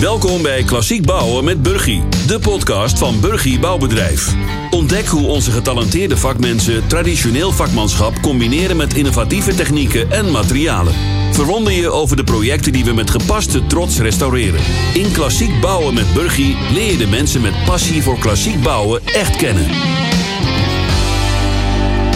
[0.00, 4.34] Welkom bij Klassiek Bouwen met Burgie, de podcast van Burgie Bouwbedrijf.
[4.70, 10.94] Ontdek hoe onze getalenteerde vakmensen traditioneel vakmanschap combineren met innovatieve technieken en materialen.
[11.32, 14.60] Verwonder je over de projecten die we met gepaste trots restaureren.
[14.94, 19.36] In Klassiek Bouwen met Burgie leer je de mensen met passie voor klassiek bouwen echt
[19.36, 19.66] kennen.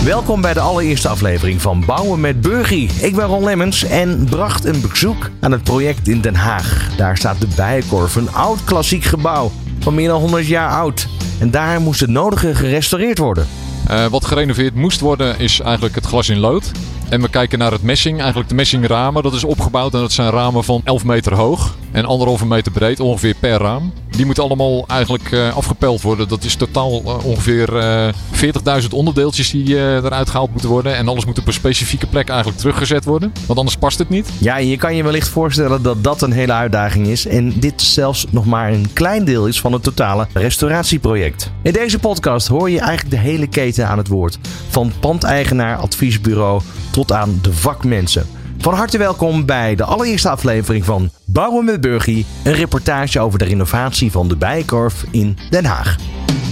[0.09, 2.91] Welkom bij de allereerste aflevering van Bouwen met Burgie.
[3.01, 6.97] Ik ben Ron Lemmens en bracht een bezoek aan het project in Den Haag.
[6.97, 11.09] Daar staat de Bijenkorf, een oud klassiek gebouw van meer dan 100 jaar oud.
[11.41, 13.47] En daar moest het nodige gerestaureerd worden.
[13.91, 16.73] Uh, wat gerenoveerd moest worden is eigenlijk het glas in lood.
[17.09, 19.23] En we kijken naar het messing, eigenlijk de messingramen.
[19.23, 23.01] Dat is opgebouwd en dat zijn ramen van 11 meter hoog en anderhalve meter breed
[23.01, 23.93] ongeveer per raam.
[24.11, 26.29] Die moeten allemaal eigenlijk uh, afgepeld worden.
[26.29, 30.97] Dat is totaal uh, ongeveer uh, 40.000 onderdeeltjes die eruit gehaald moeten worden.
[30.97, 33.33] En alles moet op een specifieke plek eigenlijk teruggezet worden.
[33.47, 34.29] Want anders past het niet.
[34.39, 37.27] Ja, je kan je wellicht voorstellen dat dat een hele uitdaging is.
[37.27, 41.51] En dit zelfs nog maar een klein deel is van het totale restauratieproject.
[41.63, 44.39] In deze podcast hoor je eigenlijk de hele keten aan het woord.
[44.69, 48.27] Van pandeigenaar, adviesbureau tot aan de vakmensen.
[48.61, 53.45] Van harte welkom bij de allereerste aflevering van Bouwen met Burgie, een reportage over de
[53.45, 55.97] renovatie van de Bijenkorf in Den Haag.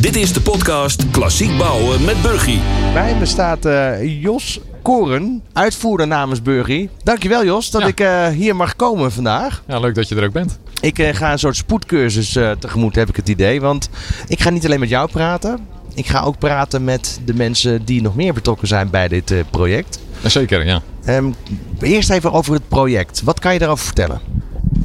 [0.01, 2.61] Dit is de podcast Klassiek Bouwen met Burgie.
[2.93, 6.91] Bij me staat uh, Jos Koren, uitvoerder namens Burgie.
[7.03, 7.87] Dankjewel Jos dat Ja.
[7.87, 9.63] ik uh, hier mag komen vandaag.
[9.67, 10.59] Ja, leuk dat je er ook bent.
[10.81, 13.61] Ik uh, ga een soort spoedcursus uh, tegemoet, heb ik het idee.
[13.61, 13.89] Want
[14.29, 15.59] ik ga niet alleen met jou praten.
[15.95, 19.99] Ik ga ook praten met de mensen die nog meer betrokken zijn bij dit project.
[20.25, 20.83] Zeker, ja.
[21.09, 21.35] Um,
[21.81, 23.23] eerst even over het project.
[23.23, 24.21] Wat kan je daarover vertellen?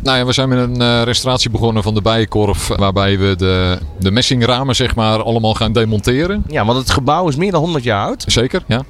[0.04, 2.68] Nou ja, we zijn met een uh, restauratie begonnen van de bijenkorf.
[2.68, 6.44] Waarbij we de, de messingramen zeg maar allemaal gaan demonteren.
[6.48, 8.24] Ja, want het gebouw is meer dan 100 jaar oud.
[8.28, 8.84] Zeker, ja.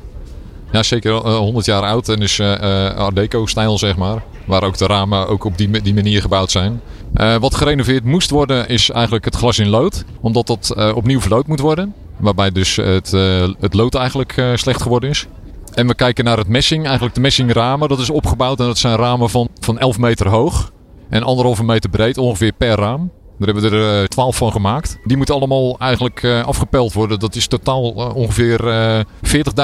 [0.71, 2.55] Ja, zeker uh, 100 jaar oud en is uh,
[2.95, 4.23] Art Deco-stijl zeg maar.
[4.45, 6.81] Waar ook de ramen ook op die, die manier gebouwd zijn.
[7.15, 10.03] Uh, wat gerenoveerd moest worden is eigenlijk het glas in lood.
[10.21, 11.93] Omdat dat opnieuw verlood moet worden.
[12.17, 13.11] Waarbij dus het,
[13.59, 15.27] het lood eigenlijk slecht geworden is.
[15.73, 17.89] En we kijken naar het messing, eigenlijk de messingramen.
[17.89, 20.71] Dat is opgebouwd en dat zijn ramen van, van 11 meter hoog
[21.09, 23.11] en anderhalve meter breed ongeveer per raam.
[23.37, 24.97] Daar hebben we er uh, 12 van gemaakt.
[25.03, 27.19] Die moeten allemaal eigenlijk uh, afgepeld worden.
[27.19, 28.61] Dat is totaal uh, ongeveer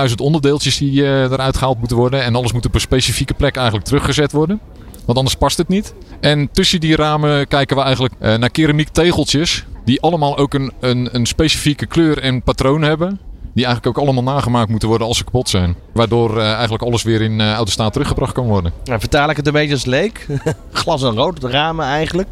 [0.09, 2.23] 40.000 onderdeeltjes die eruit gehaald moeten worden.
[2.23, 4.59] En alles moet op een specifieke plek eigenlijk teruggezet worden.
[5.05, 5.93] Want anders past het niet.
[6.19, 9.65] En tussen die ramen kijken we eigenlijk naar keramiek tegeltjes.
[9.85, 13.19] Die allemaal ook een, een, een specifieke kleur en patroon hebben.
[13.57, 15.75] Die eigenlijk ook allemaal nagemaakt moeten worden als ze kapot zijn.
[15.91, 18.71] Waardoor uh, eigenlijk alles weer in uh, oude staat teruggebracht kan worden.
[18.83, 20.25] Nou, vertaal ik het een beetje als leek.
[20.71, 22.29] Glas en rood, de ramen eigenlijk.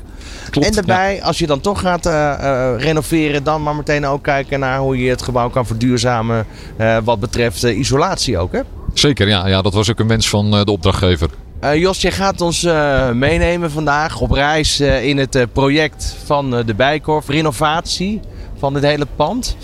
[0.50, 1.24] Klopt, en daarbij, ja.
[1.24, 5.10] als je dan toch gaat uh, renoveren, dan maar meteen ook kijken naar hoe je
[5.10, 6.46] het gebouw kan verduurzamen.
[6.78, 8.62] eh, wat betreft isolatie ook, hè?
[8.94, 9.62] Zeker, ja, ja.
[9.62, 11.30] Dat was ook een wens van de opdrachtgever.
[11.64, 16.50] Uh, Jos, je gaat ons uh, meenemen vandaag op reis uh, in het project van
[16.66, 18.22] de Bijkorf, renovatie
[18.66, 19.56] van dit hele pand.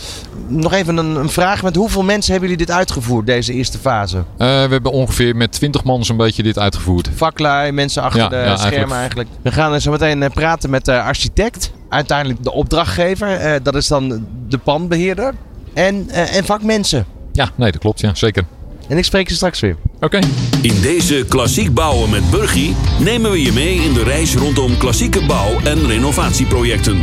[0.48, 4.18] Nog even een, een, vraag, met hoeveel mensen hebben jullie dit uitgevoerd, deze eerste fase?
[4.18, 7.10] Uh, we hebben ongeveer met 20 man zo'n beetje dit uitgevoerd.
[7.16, 8.98] Vaklui, mensen achter ja, de ja, schermen eigenlijk.
[8.98, 9.30] eigenlijk.
[9.42, 13.88] We gaan zo meteen eh, praten met de architect, uiteindelijk de opdrachtgever, uh, dat is
[13.88, 15.34] dan de pandbeheerder
[15.74, 17.06] en, uh, en vakmensen.
[17.32, 18.46] Ja, nee, dat klopt, ja, zeker.
[18.88, 19.76] En ik spreek je straks weer.
[19.96, 20.06] Oké.
[20.06, 20.22] Okay.
[20.62, 25.26] In deze Klassiek Bouwen met Burgie nemen we je mee in de reis rondom klassieke
[25.26, 27.02] bouw- en renovatieprojecten.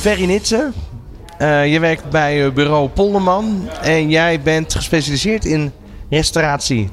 [0.00, 0.72] Ferry Nitsen,
[1.38, 5.72] uh, je werkt bij bureau Polderman en jij bent gespecialiseerd in
[6.10, 6.90] restauratie.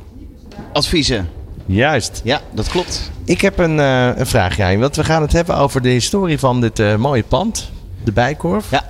[0.73, 1.29] Adviezen.
[1.65, 2.21] Juist.
[2.23, 3.11] Ja, dat klopt.
[3.25, 5.89] Ik heb een, uh, een vraagje aan je, want we gaan het hebben over de
[5.89, 7.71] historie van dit uh, mooie pand,
[8.03, 8.71] de Bijkorf.
[8.71, 8.83] Ja.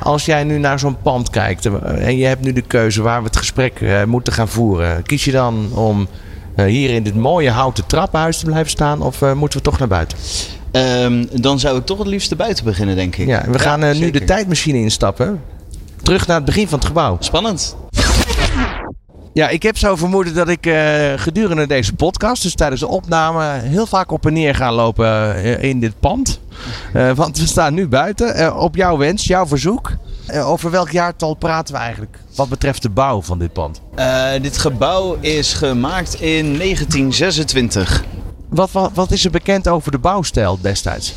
[0.00, 3.26] Als jij nu naar zo'n pand kijkt en je hebt nu de keuze waar we
[3.26, 6.08] het gesprek uh, moeten gaan voeren, kies je dan om
[6.56, 10.18] hier in dit mooie houten trappenhuis te blijven staan of moeten we toch naar buiten?
[10.76, 13.26] Um, dan zou ik toch het liefst buiten beginnen, denk ik.
[13.26, 15.42] Ja, we gaan ja, nu de tijdmachine instappen.
[16.02, 17.16] Terug naar het begin van het gebouw.
[17.20, 17.76] Spannend.
[19.36, 23.60] Ja, ik heb zo vermoeden dat ik uh, gedurende deze podcast, dus tijdens de opname,
[23.60, 26.40] heel vaak op en neer ga lopen uh, in dit pand.
[26.94, 28.58] Uh, want we staan nu buiten.
[28.58, 29.92] op jouw wens, jouw verzoek.
[30.32, 32.18] over welk jaartal praten we eigenlijk?
[32.34, 33.80] Wat betreft de bouw van dit pand.
[34.42, 38.04] dit gebouw is gemaakt in 1926.
[38.48, 41.14] Wat, wat, is er bekend over de bouwstijl destijds?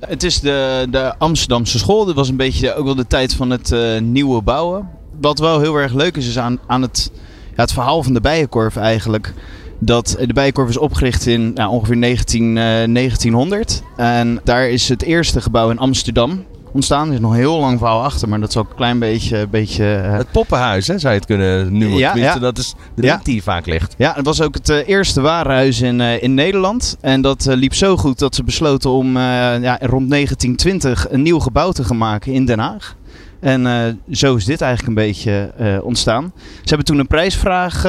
[0.00, 2.04] Het is de, de Amsterdamse school.
[2.04, 4.88] Dit was een beetje ook wel de tijd van het uh, nieuwe bouwen.
[5.20, 7.10] Wat wel heel erg leuk is, is aan, aan het,
[7.56, 9.34] ja, het verhaal van de Bijenkorf eigenlijk.
[9.78, 13.82] Dat de Bijenkorf is opgericht in nou, ongeveer 19, uh, 1900.
[13.96, 16.44] En daar is het eerste gebouw in Amsterdam.
[16.74, 17.08] Ontstaan.
[17.08, 19.46] Er is nog een heel lang verhaal achter, maar dat is ook een klein beetje...
[19.48, 21.98] beetje eh, Het poppenhuis, hè, zou je het kunnen noemen.
[21.98, 23.12] Ja, dat is de Ja.
[23.12, 23.94] link die vaak ligt.
[23.98, 26.96] Ja, het was ook het eh, eerste warenhuis in, eh, in Nederland.
[27.00, 31.72] En dat liep zo goed dat ze besloten om ja, rond 1920 een nieuw gebouw
[31.72, 32.96] te gaan maken in Den Haag.
[33.40, 36.32] En zo is dit eigenlijk een beetje ontstaan.
[36.36, 37.84] Ze hebben toen een prijsvraag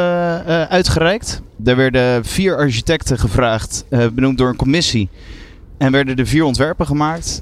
[0.69, 1.41] uitgereikt.
[1.65, 5.09] Er werden vier architecten gevraagd, benoemd door een commissie.
[5.77, 7.41] En werden er vier ontwerpen gemaakt.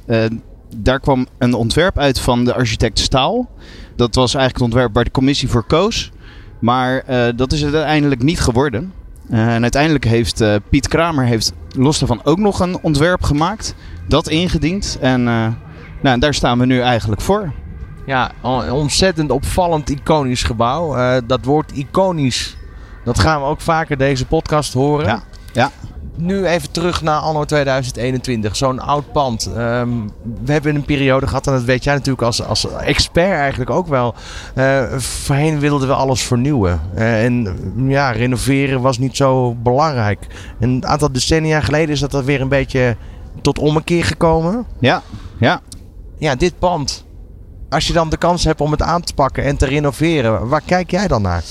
[0.78, 3.50] Daar kwam een ontwerp uit van de architect Staal.
[3.96, 6.12] Dat was eigenlijk het ontwerp waar de commissie voor koos.
[6.60, 8.94] Maar eh, dat is het uiteindelijk niet geworden.
[9.30, 13.76] Eh, en uiteindelijk heeft eh, Piet Kramer heeft los daarvan ook nog een ontwerp gemaakt.
[14.08, 14.98] Dat ingediend.
[15.02, 15.24] En
[16.02, 17.54] nou, daar staan we nu eigenlijk voor.
[18.06, 21.22] Ja, een ontzettend opvallend iconisch gebouw.
[21.26, 22.58] Dat woord iconisch,
[23.04, 25.06] dat gaan we ook vaker deze podcast horen.
[25.06, 25.24] Ja,
[25.54, 25.72] ja.
[26.16, 28.56] Nu even terug naar anno 2021.
[28.56, 29.46] Zo'n oud pand.
[29.46, 29.90] Ehm,
[30.44, 33.88] we hebben een periode gehad, en dat weet jij natuurlijk als, als expert eigenlijk ook
[33.88, 34.16] wel.
[34.56, 36.82] Eh, voorheen wilden we alles vernieuwen.
[36.96, 37.58] Eh, en
[37.88, 40.28] ja, renoveren was niet zo belangrijk.
[40.60, 42.96] En een aantal decennia geleden is dat er weer een beetje
[43.42, 44.66] tot ommekeer gekomen.
[44.80, 45.02] Ja,
[45.40, 45.62] ja.
[46.18, 47.06] Ja, dit pand.
[47.70, 50.62] Als je dan de kans hebt om het aan te pakken en te renoveren, waar
[50.66, 51.44] kijk jij dan naar?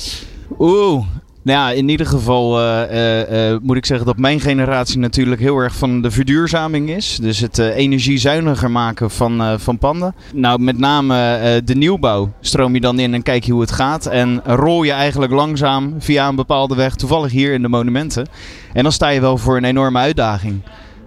[0.58, 1.04] Oeh.
[1.44, 5.40] Nou ja, in ieder geval eh, eh, eh, moet ik zeggen dat mijn generatie natuurlijk
[5.40, 7.18] heel erg van de verduurzaming is.
[7.20, 10.14] Dus het energiezuiniger maken van, van panden.
[10.34, 14.06] Nou, met name de nieuwbouw stroom je dan in en kijk je hoe het gaat.
[14.06, 18.26] En rol je eigenlijk langzaam via een bepaalde weg, toevallig hier in de monumenten.
[18.72, 20.62] En dan sta je wel voor een enorme uitdaging.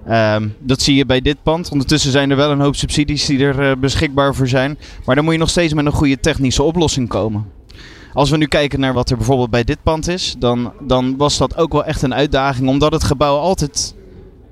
[0.07, 1.69] Ehm, dat zie je bij dit pand.
[1.71, 4.77] Ondertussen zijn er wel een hoop subsidies die er beschikbaar voor zijn.
[5.05, 7.54] Maar dan moet je nog steeds met een goede technische oplossing komen.
[8.15, 11.37] Als we nu kijken naar wat er bijvoorbeeld bij dit pand is, dan, dan was
[11.37, 12.69] dat ook wel echt een uitdaging.
[12.69, 13.95] Omdat het gebouw altijd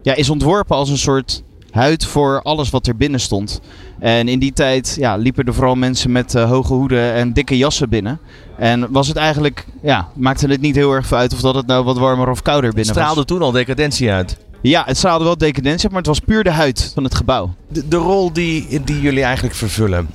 [0.02, 3.62] ja, is ontworpen als een soort huid voor alles wat er binnen stond.
[4.00, 7.58] En in die tijd ja, liepen er vooral mensen met eh, hoge hoeden en dikke
[7.58, 8.20] jassen binnen.
[8.58, 11.68] En was het eigenlijk, ja, maakte het niet heel erg veel uit of dat het
[11.68, 13.04] nou wat warmer of kouder Het binnen was.
[13.04, 14.38] straalde toen al decadentie uit.
[14.62, 17.54] Ja, het straalde wel decadentie, maar het was puur de huid van het gebouw.
[17.68, 20.10] De, de rol die, die jullie eigenlijk vervullen.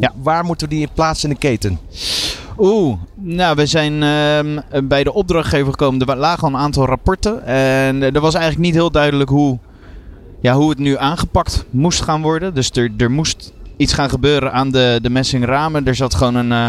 [0.00, 0.12] Ja.
[0.22, 1.78] Waar moeten we die plaatsen in de keten?
[2.58, 6.06] Oeh, nou, we zijn ehm, bij de opdrachtgever gekomen.
[6.06, 7.46] Er lagen al een aantal rapporten.
[7.46, 9.58] En eh, er was eigenlijk niet heel duidelijk hoe,
[10.40, 12.54] ja, hoe het nu aangepakt moest gaan worden.
[12.54, 15.86] Dus er, er moest iets gaan gebeuren aan de, de messingramen.
[15.86, 16.64] Er, zat gewoon een, eh,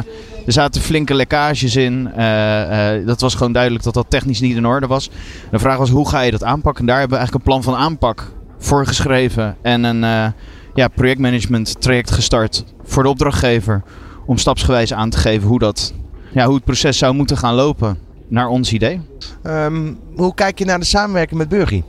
[0.46, 2.12] er zaten flinke lekkages in.
[2.16, 5.10] Eh, dat was gewoon duidelijk dat dat technisch niet in orde was.
[5.52, 6.82] De vraag was, hoe ga je dat aanpakken?
[6.82, 9.56] En daar hebben we eigenlijk een plan van aanpak voor geschreven.
[9.62, 10.34] En een
[10.74, 13.84] ja, projectmanagement traject gestart voor de opdrachtgever
[14.30, 15.94] om stapsgewijs aan te geven hoe, dat,
[16.34, 17.98] ja, hoe het proces zou moeten gaan lopen
[18.28, 19.02] naar ons idee.
[19.44, 21.84] Ehm, hoe kijk je naar de samenwerking met Burgie?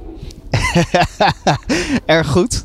[2.07, 2.63] Erg goed.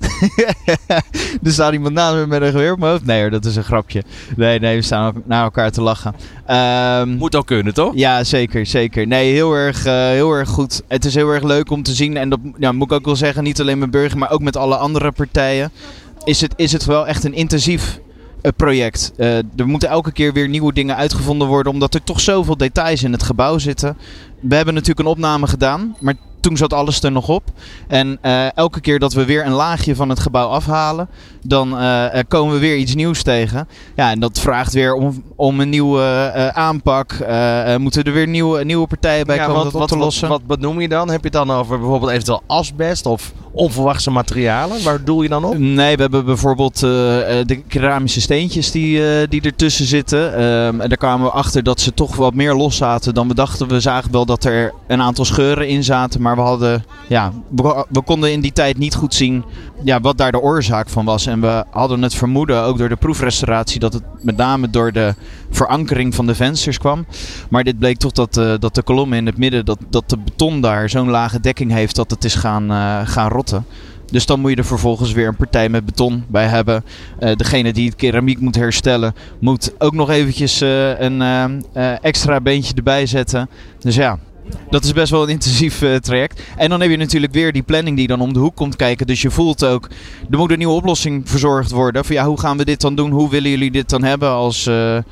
[1.43, 3.05] er staat iemand naast me met een geweer op mijn hoofd.
[3.05, 4.03] Nee hoor, dat is een grapje.
[4.35, 6.15] Nee, nee, we staan naar elkaar te lachen.
[6.45, 7.91] Ehm, Moet ook kunnen, toch?
[7.95, 9.07] ja, zeker, zeker.
[9.07, 10.81] Nee, heel erg, eh, heel erg goed.
[10.87, 12.17] Het is heel erg leuk om te zien.
[12.17, 14.57] En dat ja, moet ik ook wel zeggen, niet alleen met Burger, maar ook met
[14.57, 15.71] alle andere partijen.
[16.23, 17.99] Is het, is het wel echt een intensief
[18.51, 19.13] project.
[19.17, 23.03] Eh, er moeten elke keer weer nieuwe dingen uitgevonden worden, omdat er toch zoveel details
[23.03, 23.97] in het gebouw zitten.
[24.39, 26.15] We hebben natuurlijk een opname gedaan, maar
[26.45, 27.43] toen zat alles er nog op.
[27.87, 31.07] En eh, elke keer dat we weer een laagje van het gebouw afhalen,
[31.41, 33.67] dan eh, eh, komen we weer iets nieuws tegen.
[33.95, 37.11] Ja, en dat vraagt weer om, om een nieuwe eh, aanpak.
[37.11, 39.89] Eh, eh, moeten er weer nieuwe, nieuwe partijen bij Ja, komen wat, dat op wat,
[39.89, 40.29] te lossen?
[40.29, 41.09] wat, wat benoem je dan?
[41.09, 44.83] Heb je het dan over bijvoorbeeld eventueel asbest of onverwachte materialen?
[44.83, 45.57] Waar doel je dan op?
[45.57, 50.33] Nee, we hebben bijvoorbeeld eh, eh, de keramische steentjes die, eh, die ertussen zitten.
[50.33, 53.33] Ehm, en daar kwamen we achter dat ze toch wat meer los zaten dan we
[53.33, 53.67] dachten.
[53.67, 56.21] We zagen wel dat er een aantal scheuren in zaten.
[56.21, 59.43] Maar we, hadden, ja, we, we konden in die tijd niet goed zien
[59.83, 61.25] ja, wat daar de oorzaak van was.
[61.25, 65.15] En we hadden het vermoeden, ook door de proefrestauratie, dat het met name door de
[65.49, 67.05] verankering van de vensters kwam.
[67.49, 70.17] Maar dit bleek toch dat, eh, dat de kolommen in het midden, dat, dat de
[70.17, 73.65] beton daar zo'n lage dekking heeft dat het is gaan, eh, gaan rotten.
[74.05, 76.83] Dus dan moet je er vervolgens weer een partij met beton bij hebben.
[77.19, 80.59] Eh, degene die het keramiek moet herstellen, moet ook nog eventjes
[80.99, 81.21] een
[82.01, 83.49] extra beentje erbij zetten.
[83.79, 84.19] Dus ja,
[84.69, 86.41] dat is best wel een intensief eh, traject.
[86.57, 89.07] En dan heb je natuurlijk weer die planning die dan om de hoek komt kijken.
[89.07, 89.89] Dus je voelt ook,
[90.31, 92.05] er moet een nieuwe oplossing verzorgd worden.
[92.05, 93.11] Van ja, hoe gaan we dit dan doen?
[93.11, 95.03] Hoe willen jullie dit dan hebben als eh, eh,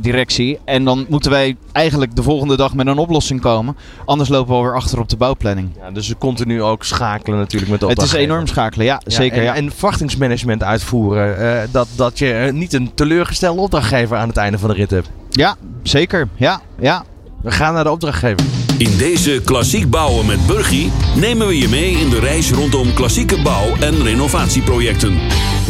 [0.00, 0.58] directie?
[0.64, 3.76] En dan moeten wij eigenlijk de volgende dag met een oplossing komen.
[4.04, 5.70] Anders lopen we alweer achter op de bouwplanning.
[5.80, 9.10] Ja, dus we continu ook schakelen natuurlijk met de Het is enorm schakelen, ja, Ja,
[9.10, 9.38] zeker.
[9.38, 9.54] en, ja.
[9.54, 11.68] en verwachtingsmanagement uitvoeren.
[11.70, 15.10] dat, dat je niet een teleurgestelde opdrachtgever aan het einde van de rit hebt.
[15.30, 16.28] Ja, zeker.
[16.36, 17.04] Ja, ja.
[17.42, 18.46] We gaan naar de opdrachtgever.
[18.78, 23.42] In deze Klassiek Bouwen met Burgie nemen we je mee in de reis rondom klassieke
[23.42, 25.18] bouw- en renovatieprojecten.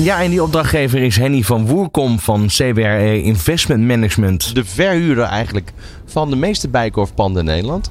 [0.01, 4.55] Ja, en die opdrachtgever is Henny van Woerkom van CBRE Investment Management.
[4.55, 5.73] De verhuurder eigenlijk
[6.07, 7.91] van de meeste bijkorfpanden in Nederland.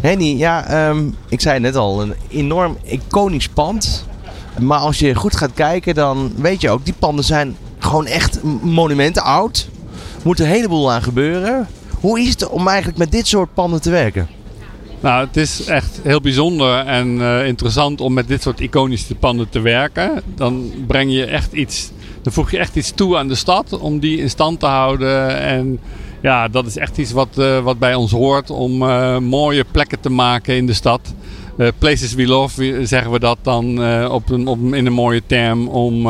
[0.00, 4.06] Henny, ja, ehm, ik zei het net al, een enorm iconisch pand.
[4.58, 8.42] Maar als je goed gaat kijken, dan weet je ook, die panden zijn gewoon echt
[8.62, 9.68] monumenten oud.
[10.22, 11.68] Moet een heleboel aan gebeuren.
[12.06, 14.28] Hoe is het om eigenlijk met dit soort panden te werken?
[15.00, 19.48] Nou, het is echt heel bijzonder en eh, interessant om met dit soort iconische panden
[19.48, 20.22] te werken.
[20.34, 21.90] Dan breng je echt iets,
[22.22, 25.38] dan voeg je echt iets toe aan de stad om die in stand te houden.
[25.38, 25.80] En
[26.22, 30.00] ja, dat is echt iets wat, eh, wat bij ons hoort om eh, mooie plekken
[30.00, 31.14] te maken in de stad.
[31.78, 33.78] places we love, zeggen we dat dan
[34.10, 35.68] op op, in een mooie term.
[35.68, 36.08] Om,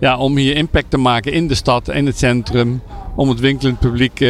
[0.00, 2.82] ja, om hier impact te maken in de stad, in het centrum.
[3.16, 4.20] Om het winkelend publiek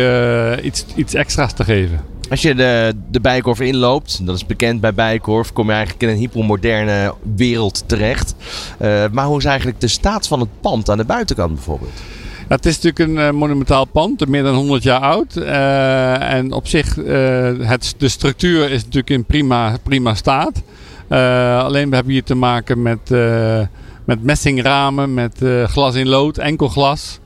[0.62, 2.00] iets, iets extra's te geven.
[2.30, 6.08] Als je de, de Bijenkorf inloopt, dat is bekend bij Bijenkorf, kom je eigenlijk in
[6.08, 8.34] een hypermoderne wereld terecht.
[8.82, 11.92] Uh, maar hoe is eigenlijk de staat van het pand aan de buitenkant bijvoorbeeld?
[12.48, 15.36] Ja, het is natuurlijk een uh, monumentaal pand, meer dan 100 jaar oud.
[15.36, 16.94] Uh, en op zich,
[17.66, 20.62] het, de structuur is natuurlijk in prima, prima staat.
[21.64, 23.10] alleen we hebben hier te maken met,
[24.04, 27.18] met messingramen, met glas in lood, enkel glas.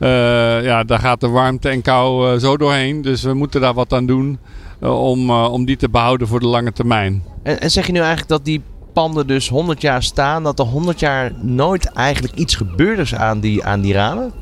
[0.00, 3.02] Uh, ja, daar gaat de warmte en kou uh, zo doorheen.
[3.02, 4.38] Dus we moeten daar wat aan doen
[4.82, 7.22] uh, om, om die te behouden voor de lange termijn.
[7.42, 8.62] En, en, zeg je nu eigenlijk dat die
[8.92, 13.40] panden dus 100 jaar staan, dat er 100 jaar nooit eigenlijk iets gebeurd is aan
[13.40, 14.32] die, aan die ramen?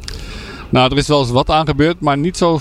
[0.70, 2.58] Nou, er is wel eens wat aan gebeurd, maar niet zo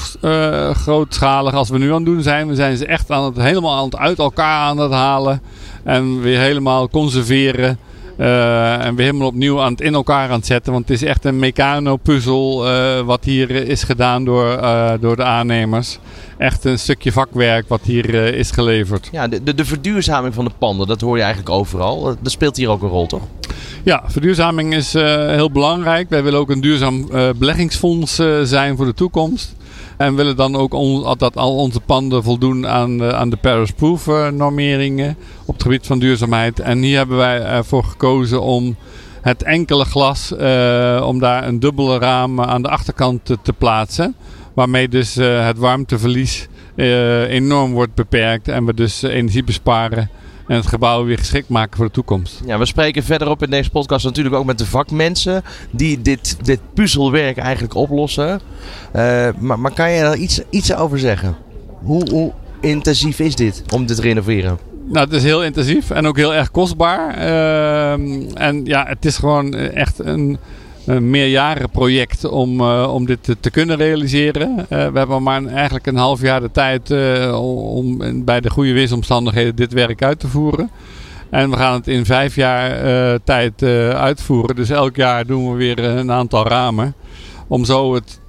[0.74, 2.48] grootschalig als we nu aan het doen zijn.
[2.48, 5.42] We zijn ze echt aan het, helemaal aan het uit elkaar aan het halen
[5.84, 7.80] en weer helemaal conserveren.
[8.20, 10.74] Uh, en weer helemaal opnieuw aan het in elkaar aan het zetten.
[10.74, 15.24] Want het is echt een mecano-puzzel uh, wat hier is gedaan door, uh, door de
[15.24, 16.00] aannemers.
[16.38, 19.10] Echt een stukje vakwerk wat hier is geleverd.
[19.12, 22.04] Ja, de, de, de, verduurzaming van de panden, dat hoor je eigenlijk overal.
[22.04, 23.24] Dat speelt hier ook een rol, toch?
[23.84, 26.10] Ja, verduurzaming is heel belangrijk.
[26.10, 27.08] Wij willen ook een duurzaam
[27.38, 29.56] beleggingsfonds zijn voor de toekomst.
[29.98, 30.72] En willen dan ook
[31.20, 35.64] dat al onze panden voldoen aan de, aan de Paris Proof uh, normeringen op het
[35.64, 36.60] gebied van duurzaamheid.
[36.60, 38.76] En hier hebben wij ervoor gekozen om
[39.22, 44.16] het enkele glas, uh, om daar een dubbele raam aan de achterkant te, te plaatsen.
[44.54, 46.48] Waarmee dus het warmteverlies
[47.28, 50.10] enorm wordt beperkt en we dus energie besparen
[50.48, 52.42] en het gebouw weer geschikt maken voor de toekomst.
[52.46, 56.60] Ja, we spreken verderop in deze podcast natuurlijk ook met de vakmensen die dit, dit
[56.74, 58.42] puzzelwerk eigenlijk oplossen.
[58.96, 61.36] Uh, maar, maar kan je daar iets, iets over zeggen?
[61.84, 64.58] Hoe, hoe intensief is dit om dit te renoveren?
[64.86, 67.18] Nou, het is heel intensief en ook heel erg kostbaar.
[67.18, 67.92] Uh,
[68.42, 70.38] en ja, het is gewoon echt een
[70.86, 74.56] een meerjarenproject om, uh, om dit te, kunnen realiseren.
[74.58, 77.42] Uh, we hebben maar eigenlijk een half jaar de tijd uh,
[77.76, 80.70] om bij de goede weersomstandigheden dit werk uit te voeren.
[81.30, 83.64] En we gaan het in vijf jaar tijd
[83.94, 84.56] uitvoeren.
[84.56, 86.94] Dus elk jaar doen we weer een aantal ramen.
[87.48, 88.20] Om zo het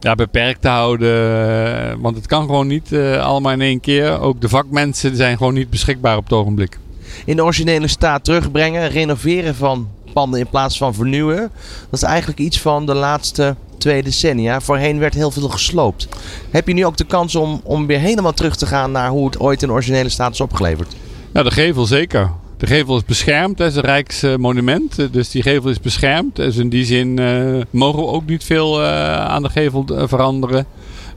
[0.00, 2.00] ja, beperkt te houden.
[2.00, 4.20] Want het kan gewoon niet allemaal in één keer.
[4.20, 6.78] Ook de vakmensen zijn gewoon niet beschikbaar op het ogenblik.
[7.24, 11.50] In de originele staat terugbrengen, renoveren van panden in plaats van vernieuwen.
[11.90, 14.60] Dat is eigenlijk iets van de laatste twee decennia.
[14.60, 16.08] Voorheen werd heel veel gesloopt.
[16.50, 19.26] Heb je nu ook de kans om, om weer helemaal terug te gaan naar hoe
[19.26, 20.96] het ooit in originele staat is opgeleverd?
[21.32, 22.30] Ja, de gevel zeker.
[22.56, 26.36] De gevel is beschermd, het is een rijksmonument, dus die gevel is beschermd.
[26.36, 30.66] Dus in die zin uh, mogen we ook niet veel uh, aan de gevel veranderen.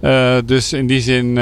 [0.02, 1.34] Uh, dus in die zin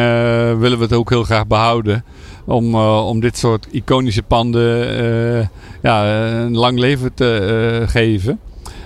[0.59, 2.03] willen we het ook heel graag behouden
[2.49, 5.47] om, uh, om dit soort iconische panden uh,
[5.81, 8.39] ja, een lang leven te uh, geven.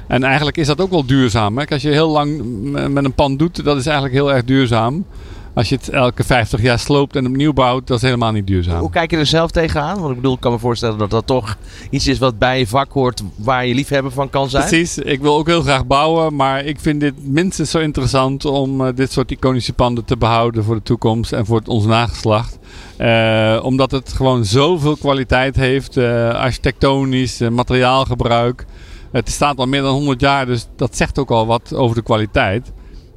[0.08, 1.58] En eigenlijk is dat ook wel duurzaam.
[1.58, 1.66] Hè?
[1.68, 2.42] Als je heel lang
[2.90, 5.06] met een pand doet, dat is eigenlijk heel erg duurzaam.
[5.54, 8.80] Als je het elke 50 jaar sloopt en opnieuw bouwt, dat is helemaal niet duurzaam.
[8.80, 10.00] Hoe kijk je er zelf tegenaan?
[10.00, 11.58] Want ik bedoel, ik kan me voorstellen dat dat toch
[11.90, 14.68] iets is wat bij je vak hoort waar je liefhebber van kan zijn.
[14.68, 18.82] Precies, ik wil ook heel graag bouwen, maar ik vind dit minstens zo interessant om
[18.82, 22.60] uh, dit soort iconische panden te behouden voor de toekomst en voor het, ons nageslacht.
[22.98, 28.66] Uh, omdat het gewoon zoveel kwaliteit heeft, uh, architectonisch, materiaalgebruik.
[29.12, 32.04] Het staat al meer dan 100 jaar, dus dat zegt ook al wat over de
[32.04, 32.72] kwaliteit.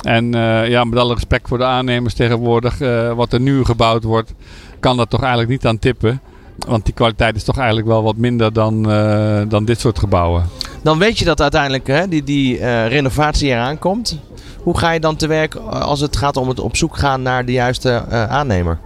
[0.06, 4.04] En uh, ja, met alle respect voor de aannemers tegenwoordig, uh, wat er nu gebouwd
[4.04, 4.34] wordt,
[4.80, 6.20] kan dat toch eigenlijk niet aan tippen.
[6.66, 10.44] Want die kwaliteit is toch eigenlijk wel wat minder dan, uh, dan dit soort gebouwen.
[10.82, 14.18] Dan weet je dat uiteindelijk hè, die, die renovatie eraan komt.
[14.62, 17.44] Hoe ga je dan te werk als het gaat om het op zoek gaan naar
[17.44, 18.78] de juiste aannemer?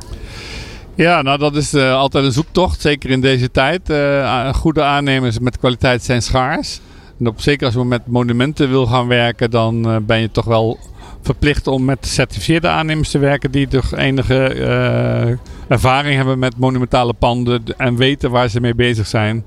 [0.94, 3.92] Ja, nou dat is altijd een zoektocht, zeker in deze tijd.
[4.54, 6.80] goede aannemers met kwaliteit zijn schaars.
[7.18, 10.78] En op, zeker als we met monumenten wil gaan werken, dan ben je toch wel
[11.22, 15.36] verplicht om met certificeerde aannemers te werken die toch enige eh,
[15.68, 19.44] ervaring hebben met monumentale panden en weten waar ze mee bezig zijn.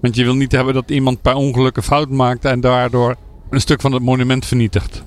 [0.00, 3.16] Want je wil niet hebben dat iemand per ongeluk een fout maakt en daardoor
[3.50, 5.02] een stuk van het monument vernietigt.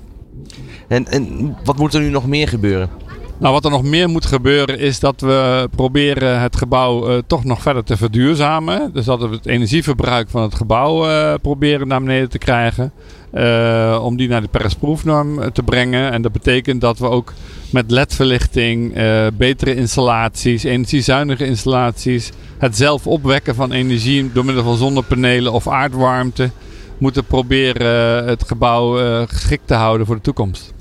[0.88, 2.90] En, en wat moet er nu nog meer gebeuren?
[3.38, 7.44] Nou, wat er nog meer moet gebeuren is dat we proberen het gebouw uh, toch
[7.44, 8.92] nog verder te verduurzamen.
[8.92, 12.92] Dus dat we het energieverbruik van het gebouw uh, proberen naar beneden te krijgen.
[13.34, 16.12] Uh, om die naar de Paris-proefnorm te brengen.
[16.12, 17.32] En dat betekent dat we ook
[17.70, 18.92] met LED-verlichting,
[19.36, 26.50] betere installaties, energiezuinige installaties, het zelf opwekken van energie door middel van zonnepanelen of aardwarmte,
[26.98, 28.96] moeten proberen het gebouw
[29.26, 30.74] geschikt te houden voor de toekomst.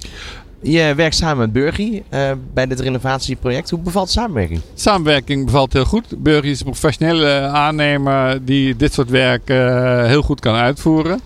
[0.63, 3.69] Je werkt samen met Burgie uh, bij dit renovatieproject.
[3.69, 4.61] Hoe bevalt de samenwerking?
[4.73, 6.05] Samenwerking bevalt heel goed.
[6.17, 11.19] Burgie is een professionele aannemer die dit soort werk uh, heel goed kan uitvoeren.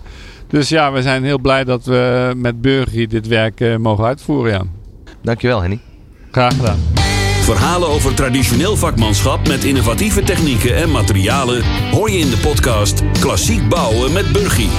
[0.56, 4.52] Dus ja, we zijn heel blij dat we met Burgie dit werk uh, mogen uitvoeren.
[4.52, 4.62] Ja.
[5.22, 5.80] Dankjewel Henny.
[6.32, 6.80] Graag gedaan.
[7.42, 13.70] Verhalen over traditioneel vakmanschap met innovatieve technieken en materialen hoor je in de podcast Klassiek
[13.70, 14.70] bouwen met Burgie.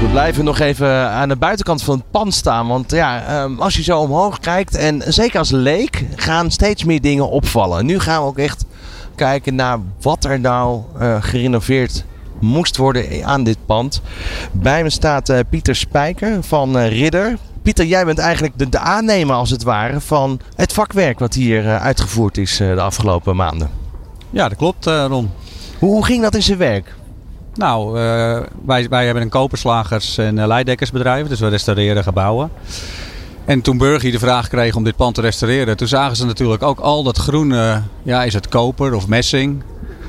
[0.00, 2.68] We blijven nog even aan de buitenkant van het pand staan.
[2.68, 7.00] Want ja, ehm, als je zo omhoog kijkt en zeker als leek gaan steeds meer
[7.00, 7.86] dingen opvallen.
[7.86, 8.64] Nu gaan we ook echt
[9.14, 12.04] kijken naar wat er nou uh, gerenoveerd
[12.40, 14.00] moest worden aan dit pand.
[14.52, 17.36] Bij me staat uh, Pieter Spijker van uh, Ridder.
[17.62, 21.78] Pieter, jij bent eigenlijk de, de, aannemer als het ware van het vakwerk wat hier
[21.78, 23.70] uitgevoerd is de afgelopen maanden.
[24.30, 25.30] Ja, dat klopt Ron.
[25.78, 26.94] Hoe, hoe ging dat in zijn werk?
[27.54, 27.92] Nou,
[28.64, 32.50] wij, wij hebben een koperslagers- en leidekkersbedrijf, dus we restaureren gebouwen.
[33.46, 36.62] En toen Burgie de vraag kreeg om dit pand te restaureren, toen zagen ze natuurlijk
[36.62, 39.62] ook al dat groene, ja, is het koper of messing?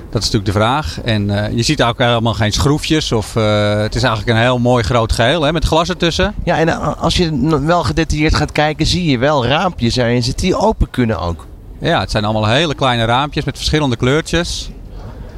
[0.10, 1.02] Dat is natuurlijk de vraag.
[1.02, 3.12] En uh, je ziet ook helemaal geen schroefjes.
[3.12, 6.34] Of, het is eigenlijk een heel mooi groot geheel hè, met glas ertussen.
[6.44, 10.56] Ja, en als je wel gedetailleerd gaat kijken, zie je wel raampjes erin zitten die
[10.56, 11.46] open kunnen ook.
[11.80, 14.70] Ja, het zijn allemaal hele kleine raampjes met verschillende kleurtjes.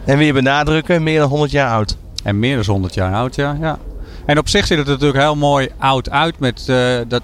[0.06, 1.98] En weer benadrukken, meer dan 100 jaar oud.
[2.24, 3.58] En meer dan 100 jaar oud, ja.
[3.62, 3.78] ja.
[4.26, 6.40] En op zich ziet het er natuurlijk heel mooi oud uit.
[6.40, 7.22] Met, uh, dat,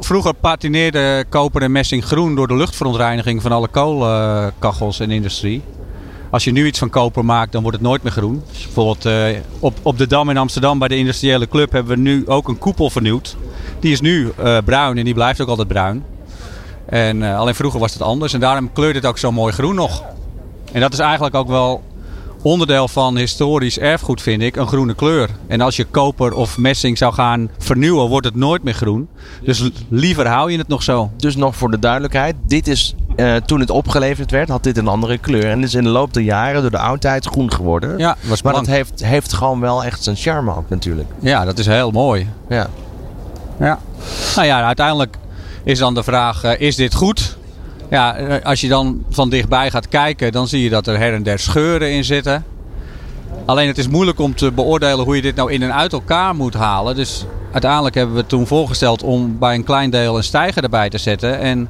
[0.00, 5.62] vroeger patineerde koper en messing groen door de luchtverontreiniging van alle koolkachels en industrie.
[6.30, 8.42] Als je nu iets van koper maakt, dan wordt het nooit meer groen.
[8.52, 9.26] Bijvoorbeeld uh,
[9.58, 12.58] op, op de Dam in Amsterdam bij de industriële club hebben we nu ook een
[12.58, 13.36] koepel vernieuwd.
[13.80, 16.04] Die is nu uh, bruin en die blijft ook altijd bruin.
[16.86, 20.02] En alleen vroeger was het anders en daarom kleurt het ook zo mooi groen nog.
[20.72, 21.82] En dat is eigenlijk ook wel
[22.42, 25.28] onderdeel van historisch erfgoed, vind ik, een groene kleur.
[25.46, 29.08] En als je koper of messing zou gaan vernieuwen, wordt het nooit meer groen.
[29.42, 31.10] Dus liever hou je het nog zo.
[31.16, 34.88] Dus nog voor de duidelijkheid, dit is uh, toen het opgeleverd werd, had dit een
[34.88, 35.44] andere kleur.
[35.44, 37.98] En is in de loop der jaren door de oudheid groen geworden.
[37.98, 41.08] Ja, was maar dat heeft, heeft gewoon wel echt zijn charme ook natuurlijk.
[41.20, 42.28] Ja, dat is heel mooi.
[42.48, 42.68] Ja.
[43.58, 43.78] Ja.
[44.34, 45.16] Nou ja, uiteindelijk
[45.64, 47.37] is dan de vraag, uh, is dit goed?
[47.90, 51.14] Ja, eh, als je dan van dichtbij gaat kijken, dan zie je dat er her
[51.14, 52.44] en der scheuren in zitten.
[53.44, 56.34] Alleen het is moeilijk om te beoordelen hoe je dit nou in en uit elkaar
[56.34, 56.94] moet halen.
[56.94, 60.98] Dus uiteindelijk hebben we toen voorgesteld om bij een klein deel een stijger erbij te
[60.98, 61.38] zetten.
[61.38, 61.68] En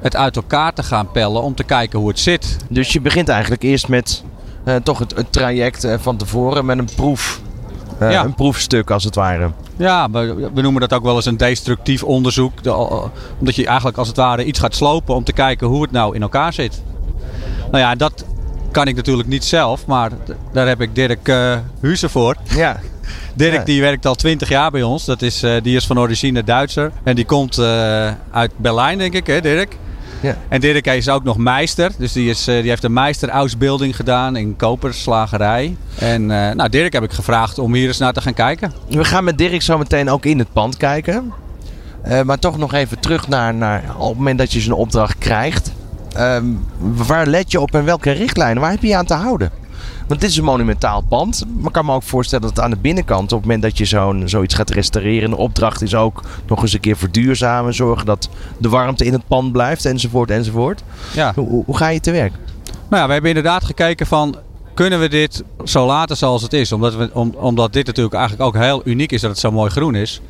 [0.00, 2.56] het uit elkaar te gaan pellen om te kijken hoe het zit.
[2.68, 4.22] Dus je begint eigenlijk eerst met
[4.64, 7.40] uh, toch het, traject uh, van tevoren met een proef.
[8.00, 8.24] Uh, ja.
[8.24, 9.50] Een proefstuk als het ware.
[9.76, 12.62] Ja, we, we, noemen dat ook wel eens een destructief onderzoek.
[12.62, 12.74] De,
[13.38, 16.14] omdat je eigenlijk als het ware iets gaat slopen om te kijken hoe het nou
[16.14, 16.82] in elkaar zit.
[17.70, 18.24] Nou ja, dat
[18.70, 20.10] kan ik natuurlijk niet zelf, maar
[20.52, 22.36] daar heb ik Dirk uh, Huze voor.
[22.44, 22.80] Ja.
[23.34, 23.64] Dirk Ja.
[23.64, 25.04] die werkt al 20 jaar bij ons.
[25.04, 26.92] Dat is, uh, die is van origine Duitser.
[27.02, 27.64] En die komt uh,
[28.30, 29.76] uit Berlijn, denk ik, hè Dirk?
[30.20, 30.36] Ja.
[30.48, 31.90] En Dirk is ook nog meester.
[31.98, 35.76] Dus die, is, die heeft een meisterausbeelding gedaan in koperslagerij.
[35.98, 38.72] En nou, Dirk heb ik gevraagd om hier eens naar te gaan kijken.
[38.88, 41.32] We gaan met Dirk zo meteen ook in het pand kijken.
[42.06, 45.18] Uh, maar toch nog even terug naar, naar op het moment dat je zo'n opdracht
[45.18, 45.72] krijgt.
[46.18, 48.62] Um, waar let je op en welke richtlijnen?
[48.62, 49.50] Waar heb je je aan te houden?
[50.08, 51.44] Want dit is een monumentaal pand.
[51.56, 53.84] Maar ik kan me ook voorstellen dat aan de binnenkant, op het moment dat je
[53.84, 57.74] zo'n, zoiets gaat restaureren, de opdracht is ook nog eens een keer verduurzamen.
[57.74, 60.82] Zorgen dat de warmte in het pand blijft, enzovoort, enzovoort.
[61.14, 61.32] Ja.
[61.34, 62.32] Hoe, hoe ga je te werk?
[62.64, 64.36] Nou ja, we hebben inderdaad gekeken van
[64.74, 66.72] kunnen we dit zo laten zoals het is?
[66.72, 69.70] Omdat, we, om, omdat dit natuurlijk eigenlijk ook heel uniek is dat het zo mooi
[69.70, 70.20] groen is.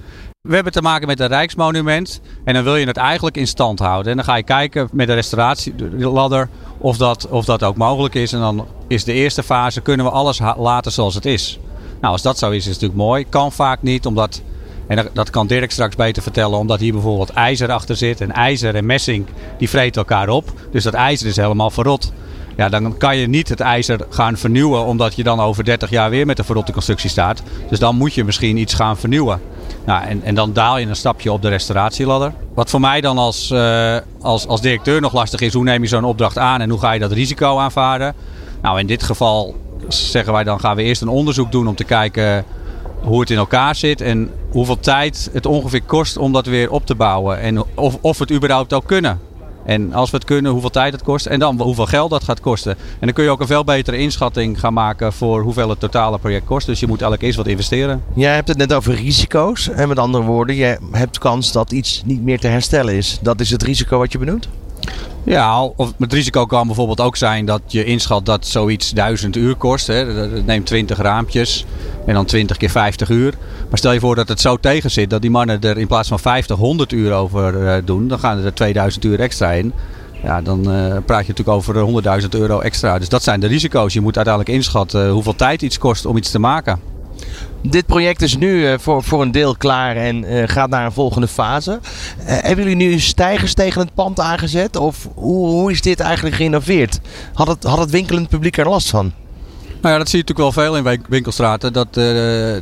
[0.48, 3.78] We hebben te maken met een rijksmonument en dan wil je het eigenlijk in stand
[3.78, 4.10] houden.
[4.10, 6.48] En dan ga je kijken met de restauratieladder
[6.78, 8.32] of dat, of dat ook mogelijk is.
[8.32, 11.58] En dan is de eerste fase, kunnen we alles laten zoals het is?
[12.00, 13.26] Nou, als dat zo is, is natuurlijk mooi.
[13.28, 14.42] Kan vaak niet, omdat,
[14.86, 18.20] en dat kan Dirk straks beter vertellen, omdat hier bijvoorbeeld ijzer achter zit.
[18.20, 19.26] En ijzer en messing,
[19.58, 20.52] die vreten elkaar op.
[20.70, 22.12] Dus dat ijzer is helemaal verrot.
[22.56, 26.10] Ja, dan kan je niet het ijzer gaan vernieuwen, omdat je dan over 30 jaar
[26.10, 27.42] weer met een verrotte constructie staat.
[27.68, 29.40] Dus dan moet je misschien iets gaan vernieuwen.
[29.84, 32.32] Nou, en, en dan daal je een stapje op de restauratieladder.
[32.54, 35.88] Wat voor mij dan als, uh, als, als directeur nog lastig is, hoe neem je
[35.88, 38.14] zo'n opdracht aan en hoe ga je dat risico aanvaarden?
[38.62, 39.54] Nou, in dit geval
[39.88, 42.44] zeggen wij dan gaan we eerst een onderzoek doen om te kijken
[43.00, 46.86] hoe het in elkaar zit en hoeveel tijd het ongeveer kost om dat weer op
[46.86, 47.40] te bouwen.
[47.40, 49.20] En of, of we het überhaupt ook kunnen.
[49.64, 52.40] En als we het kunnen, hoeveel tijd het kost en dan hoeveel geld dat gaat
[52.40, 52.72] kosten.
[52.72, 56.18] En dan kun je ook een veel betere inschatting gaan maken voor hoeveel het totale
[56.18, 56.66] project kost.
[56.66, 58.02] Dus je moet eigenlijk eerst wat investeren.
[58.14, 59.68] Jij hebt het net over risico's.
[59.68, 63.18] En met andere woorden, je hebt kans dat iets niet meer te herstellen is.
[63.22, 64.48] Dat is het risico wat je benoemt?
[65.24, 69.54] Ja, of het risico kan bijvoorbeeld ook zijn dat je inschat dat zoiets 1000 uur
[69.54, 69.86] kost.
[69.86, 70.26] Hè.
[70.42, 71.64] Neem 20 raampjes
[72.06, 73.34] en dan 20 keer 50 uur.
[73.68, 76.08] Maar stel je voor dat het zo tegen zit dat die mannen er in plaats
[76.08, 78.08] van 50, 100 uur over uh, doen.
[78.08, 79.72] Dan gaan er 2000 uur extra in.
[80.22, 82.98] Ja, dan uh, praat je natuurlijk over 100.000 euro extra.
[82.98, 83.92] Dus dat zijn de risico's.
[83.92, 86.80] Je moet uiteindelijk inschatten hoeveel tijd iets kost om iets te maken.
[87.62, 90.92] Dit project is nu uh, voor, voor een deel klaar en uh, gaat naar een
[90.92, 91.70] volgende fase.
[91.70, 94.76] Uh, hebben jullie nu stijgers tegen het pand aangezet?
[94.76, 97.00] Of hoe, hoe is dit eigenlijk gerenoveerd?
[97.34, 99.12] Had het, had het winkelend publiek er last van?
[99.80, 101.72] Nou ja, dat zie je natuurlijk wel veel in winkelstraten.
[101.72, 101.94] Dat,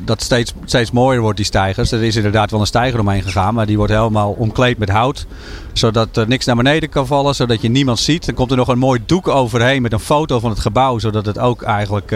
[0.05, 1.93] dat steeds, steeds mooier wordt, die stijgers.
[1.93, 3.55] Er is inderdaad wel een stijger omheen gegaan.
[3.55, 5.27] Maar die wordt helemaal omkleed met hout.
[5.73, 7.35] Zodat er niks naar beneden kan vallen.
[7.35, 8.27] Zodat je niemand ziet.
[8.27, 10.99] Dan komt er nog een mooi doek overheen met een foto van het gebouw.
[10.99, 12.13] Zodat het ook eigenlijk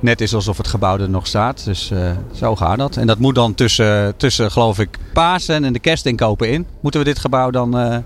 [0.00, 1.64] net is alsof het gebouw er nog staat.
[1.64, 2.96] Dus uh, zo gaat dat.
[2.96, 6.66] En dat moet dan tussen, tussen geloof ik, Pasen en de kerstinkopen in.
[6.80, 8.02] Moeten we dit gebouw dan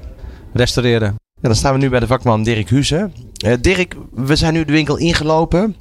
[0.53, 1.15] restaureren.
[1.41, 3.11] Ja, dan staan we nu bij de vakman Dirk Huze.
[3.45, 5.77] Uh, Dirk, we zijn nu de winkel ingelopen.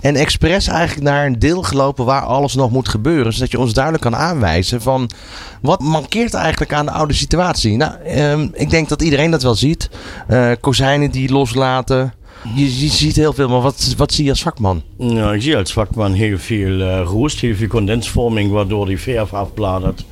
[0.00, 3.32] En expres eigenlijk naar een deel gelopen waar alles nog moet gebeuren.
[3.32, 5.10] Zodat je ons duidelijk kan aanwijzen van
[5.62, 7.76] wat mankeert eigenlijk aan de oude situatie.
[7.76, 9.90] Nou, uh, ik denk dat iedereen dat wel ziet.
[10.28, 12.12] Uh, kozijnen die loslaten.
[12.54, 14.82] Je, je, ziet heel veel, maar wat, wat zie je als vakman?
[14.96, 19.32] Nou, ik zie als vakman heel veel uh, roest, heel veel condensvorming, waardoor die verf
[19.32, 20.04] afbladert,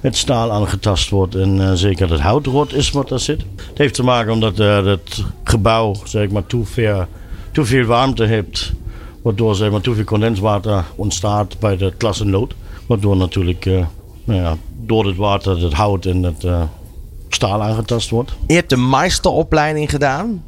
[0.00, 3.44] het staal aangetast wordt en uh, zeker het hout rot is wat daar zit.
[3.56, 7.08] Het heeft te maken omdat uh, het gebouw zeg maar, te, ver,
[7.52, 8.72] te veel warmte heeft,
[9.22, 12.54] waardoor zeg maar, te veel condenswater ontstaat bij de klassenlood.
[12.86, 13.64] Waardoor natuurlijk
[14.24, 16.44] nou ja, door het water het hout en het
[17.28, 18.32] staal aangetast wordt.
[18.46, 20.42] Je hebt de meesteropleiding gedaan.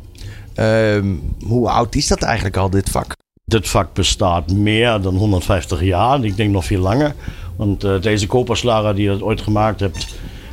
[0.59, 1.05] Uh,
[1.47, 3.17] hoe oud is dat eigenlijk al, dit vak?
[3.45, 6.25] Dit vak bestaat meer dan 150 jaar.
[6.25, 7.15] Ik denk nog veel langer.
[7.57, 10.07] Want uh, deze koperslager die je ooit gemaakt hebt,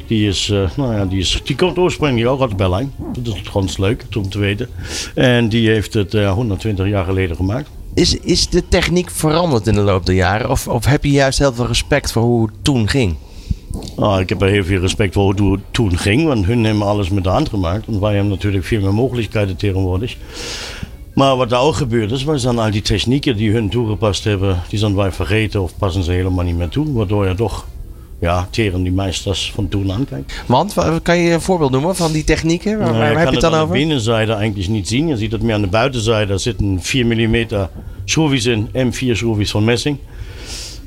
[0.08, 2.94] die, is, uh, nou ja, die, is, die komt oorspronkelijk ook uit Berlijn.
[3.18, 4.70] Dat is gewoon leuk om te weten.
[5.16, 7.70] En die heeft het uh, 120 jaar geleden gemaakt.
[7.94, 10.50] Is, is de techniek veranderd in de loop der jaren?
[10.50, 13.16] Of, of heb je juist heel veel respect voor hoe het toen ging?
[13.96, 16.86] Oh, ik heb er heel veel respect voor hoe het toen ging, want hun hebben
[16.86, 17.88] alles met de hand gemaakt.
[17.88, 20.18] En wij hebben natuurlijk veel meer mogelijkheden tegenwoordig.
[21.14, 24.62] Maar wat er ook gebeurd is, wij zijn al die technieken die hun toegepast hebben,
[24.70, 26.94] die zijn wij vergeten of passen ze helemaal niet meer toe.
[26.94, 27.66] Waardoor je toch
[28.20, 30.44] ja, tegen die meesters van toen aankijkt.
[30.46, 32.78] Want, kan je een voorbeeld noemen van die technieken?
[32.78, 33.74] Waar, Nou, waar je kan je het dan aan over?
[33.74, 35.08] de binnenzijde eigenlijk niet zien.
[35.08, 36.26] Je ziet het meer aan de buitenzijde.
[36.28, 37.68] Daar zitten 4 mm
[38.06, 39.98] schroefjes in en 4 schroefjes van messing.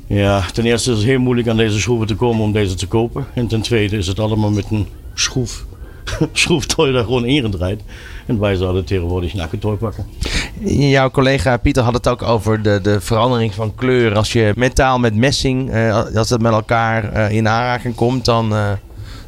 [0.09, 2.87] Ja, ten eerste is het heel moeilijk aan deze schroeven te komen om deze te
[2.87, 3.25] kopen.
[3.33, 5.65] En ten tweede is het allemaal met een schroef,
[6.33, 7.81] schroeftooi daar gewoon ingedraaid.
[8.25, 10.05] En wij zouden tegenwoordig een akkutooi pakken.
[10.65, 14.15] Jouw collega Pieter had het ook over de, de verandering van kleur.
[14.15, 18.53] Als je metaal met messing, eh, als dat met elkaar eh, in aanraking komt, dan,
[18.53, 18.71] eh,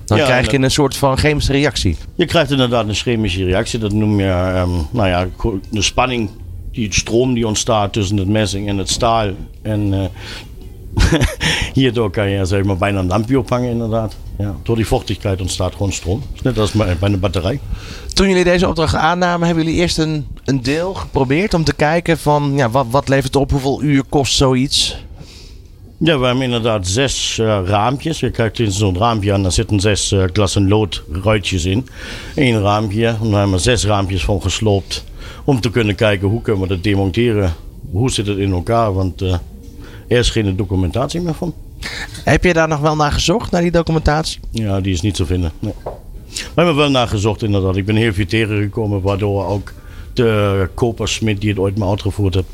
[0.06, 1.98] dan Ja, krijg je een soort van chemische reactie.
[2.16, 3.80] Je krijgt inderdaad een chemische reactie.
[3.80, 5.28] Dat noem je ehm, nou ja,
[5.70, 6.30] de spanning,
[6.72, 9.30] die stroom die ontstaat tussen het messing en het staal.
[9.62, 10.12] En
[11.74, 14.16] hierdoor kan je zeg maar, bijna een lampje ophangen inderdaad.
[14.38, 16.24] Ja, door die vochtigheid ontstaat gewoon stroom.
[16.44, 17.60] Net als bij een batterij.
[18.14, 22.18] Toen jullie deze opdracht aannamen, hebben jullie eerst een, een deel geprobeerd om te kijken
[22.18, 24.98] van ja, wat, wat levert het op, hoeveel uur kost zoiets?
[26.04, 28.20] Ja, we hebben inderdaad zes eh, raampjes.
[28.20, 31.88] Je kijkt in zo'n raampje aan, daar zitten zes uh, glassen loodruitjes in.
[32.36, 33.08] Eén raampje.
[33.08, 35.04] En daar hebben we zes raampjes van gesloopt.
[35.44, 37.54] Om te kunnen kijken hoe kunnen we dat demonteren.
[37.92, 38.94] Hoe zit het in elkaar?
[38.94, 39.36] Want eh,
[40.12, 41.54] er is geen documentatie meer van.
[42.24, 44.40] Heb je daar nog wel naar gezocht, naar die documentatie?
[44.50, 45.52] Ja, die is niet te vinden.
[45.60, 45.74] Nee.
[46.34, 47.76] We hebben wel naar gezocht inderdaad.
[47.76, 49.74] Ik ben heel veel tegengekomen waardoor ook
[50.14, 52.48] de kopersmid die het ooit maar uitgevoerd heeft.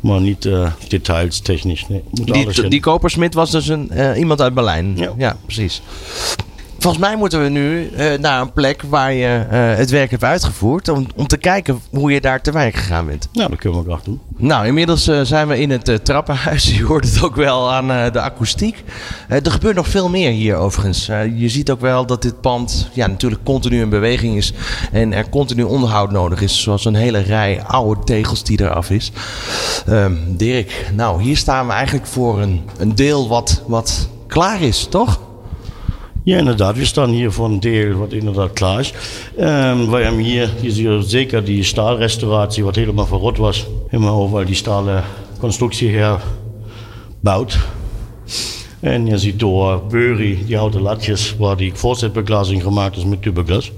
[0.00, 1.88] Maar niet eh, details technisch.
[1.88, 2.70] Nee, moet alles Die, in.
[2.70, 4.96] die kopersmid was dus een, eh, iemand uit Berlijn.
[5.16, 5.36] Ja.
[5.44, 5.82] precies.
[6.84, 10.24] Volgens mij moeten we nu eh, naar een plek waar je eh, het werk hebt
[10.24, 10.88] uitgevoerd.
[10.88, 13.28] Om, om te kijken hoe je daar te werk gegaan bent.
[13.32, 14.20] Nou, dat kunnen we graag doen.
[14.36, 16.64] Nou, inmiddels eh, zijn we in het trappenhuis.
[16.76, 18.84] Je hoort het ook wel aan de akoestiek.
[19.28, 21.06] Er gebeurt nog veel meer hier overigens.
[21.36, 24.52] Je ziet ook wel dat dit pand ja, natuurlijk continu in beweging is.
[24.92, 26.62] En er continu onderhoud nodig is.
[26.62, 29.12] Zoals een hele rij oude tegels die eraf is.
[29.86, 34.86] Ehm, Dirk, nou hier staan we eigenlijk voor een, een deel wat, wat klaar is,
[34.90, 35.18] toch?
[36.24, 36.76] Ja, inderdaad.
[36.76, 38.92] We staan hier voor een deel wat inderdaad klaar is.
[39.38, 43.66] Um, wij hebben hier, hier zie zeker die staalrestauratie wat helemaal verrot was.
[43.88, 45.04] Helemaal overal die stalen
[45.38, 47.58] constructie herbouwd.
[48.80, 53.72] En je ziet door Beury die houten latjes waar die voorzetbeglazing gemaakt is met tubeglas.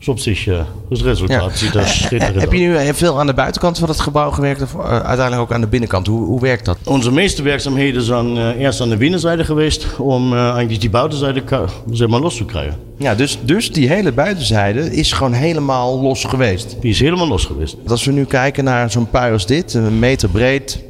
[0.00, 3.34] Dus op zich, uh, het resultaat ziet er schitterend Heb je nu veel aan de
[3.34, 6.06] buitenkant van het gebouw gewerkt of uiteindelijk ook aan de binnenkant?
[6.06, 6.78] Hoe, hoe werkt dat?
[6.84, 11.42] Onze meeste werkzaamheden zijn uh, eerst aan de binnenzijde geweest om eigenlijk die buitenzijde
[11.90, 12.76] zeg maar, los te krijgen.
[12.96, 16.76] Ja, dus, dus die hele buitenzijde is gewoon helemaal los geweest?
[16.80, 17.76] Die is helemaal los geweest.
[17.86, 20.82] Als we nu kijken naar zo'n pui als dit, een meter breed,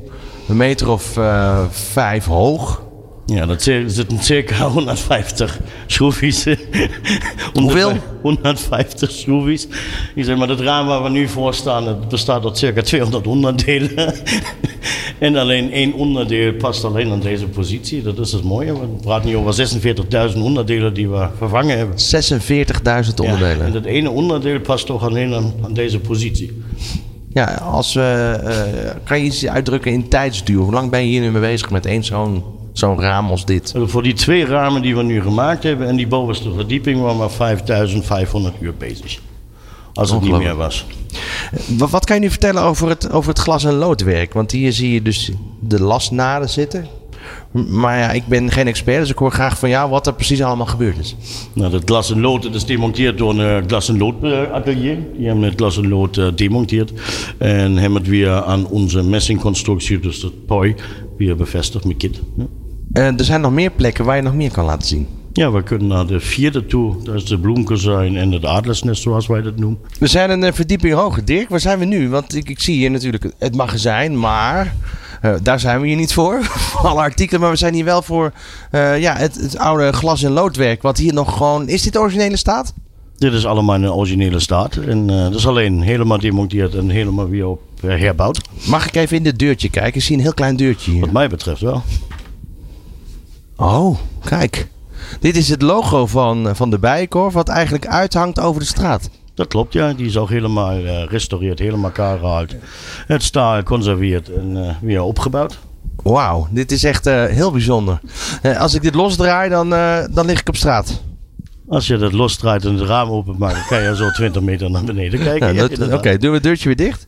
[0.49, 1.18] een meter of
[1.70, 2.83] vijf hoog...
[3.31, 6.47] Ja, dat zitten circa 150 schroefjes.
[7.53, 7.93] Hoeveel?
[8.23, 9.66] 150 schroefjes.
[10.14, 13.27] Ik zeg maar, het raam waar we nu voor staan, het bestaat uit circa 200
[13.27, 14.14] onderdelen.
[15.19, 18.03] en alleen één onderdeel past alleen aan deze positie.
[18.03, 18.73] Dat is het mooie.
[18.73, 19.69] We praten nu over
[20.33, 21.97] 46.000 onderdelen die we vervangen hebben.
[21.97, 23.59] 46.000 onderdelen?
[23.59, 26.62] Ja, en dat ene onderdeel past toch alleen aan, aan deze positie.
[27.33, 30.59] Ja, als we, uh, kan je iets uitdrukken in tijdsduur?
[30.59, 33.75] Hoe lang ben je hier nu mee bezig met één zo'n zo'n raam als dit?
[33.77, 37.31] Voor die twee ramen die we nu gemaakt hebben en die bovenste verdieping waren maar
[37.31, 39.21] 5500 uur bezig.
[39.95, 40.87] Als het niet meer was.
[41.79, 44.33] Wat, wat, kan je nu vertellen over het, over het glas- en loodwerk?
[44.33, 45.31] Want hier zie je dus
[45.61, 46.87] de lasnaden zitten.
[47.69, 50.43] Maar ja, ik ben geen expert, dus ik hoor graag van jou wat er precies
[50.43, 51.17] allemaal gebeurd is.
[51.53, 54.99] Nou, dat glas en lood dat is demonteerd door een glas en lood atelier.
[55.17, 56.93] Die hebben het glas en lood uh, demonteerd.
[57.39, 60.75] En hebben het weer aan onze messingconstructie, dus dat poi,
[61.17, 62.21] weer bevestigd met kit.
[62.37, 62.45] Ja.
[62.92, 65.09] Uh, er zijn nog meer plekken waar je nog meer kan laten zien.
[65.33, 67.03] Ja, we kunnen naar de vierde toe.
[67.03, 69.79] Dat is de bloemkozijn en het adelsnest, zoals wij dat noemen.
[69.98, 71.24] We zijn een verdieping hoger.
[71.24, 72.09] Dirk, waar zijn we nu?
[72.09, 74.74] Want ik, ik zie hier natuurlijk het magazijn, maar
[75.24, 76.50] uh, daar zijn we hier niet voor.
[76.83, 78.33] Alle artikelen, maar we zijn hier wel voor
[78.72, 80.83] uh, ja, het, het, oude glas- en loodwerk.
[80.83, 81.68] Wat hier nog gewoon.
[81.68, 82.74] Is dit de originele staat?
[83.16, 84.76] Dit is allemaal in de originele staat.
[84.76, 88.40] En uh, dat is alleen helemaal demonteerd en helemaal weer op herbouwd.
[88.66, 89.94] Mag ik even in dit deurtje kijken?
[89.94, 91.00] Ik zie een heel klein deurtje hier.
[91.00, 91.83] Wat mij betreft wel.
[93.61, 94.68] Oh, kijk.
[95.20, 99.11] Dit is het logo van, van de Bijenkorf, wat eigenlijk uithangt over de straat.
[99.35, 99.92] Dat klopt, ja.
[99.92, 102.55] Die is ook helemaal gerestaureerd, uh, helemaal elkaar gehaald.
[103.07, 105.59] Het staal geconserveerd en uh, weer opgebouwd.
[106.03, 108.01] Wauw, dit is echt uh, heel bijzonder.
[108.59, 109.68] als ik dit losdraai, dan,
[110.11, 111.03] dan lig ik op straat.
[111.68, 114.85] Als je dat losdraait en het raam openmaakt, dan kan je zo 20 meter naar
[114.85, 115.55] beneden kijken.
[115.55, 117.07] Ja, Oké, okay, doen we het deurtje weer dicht.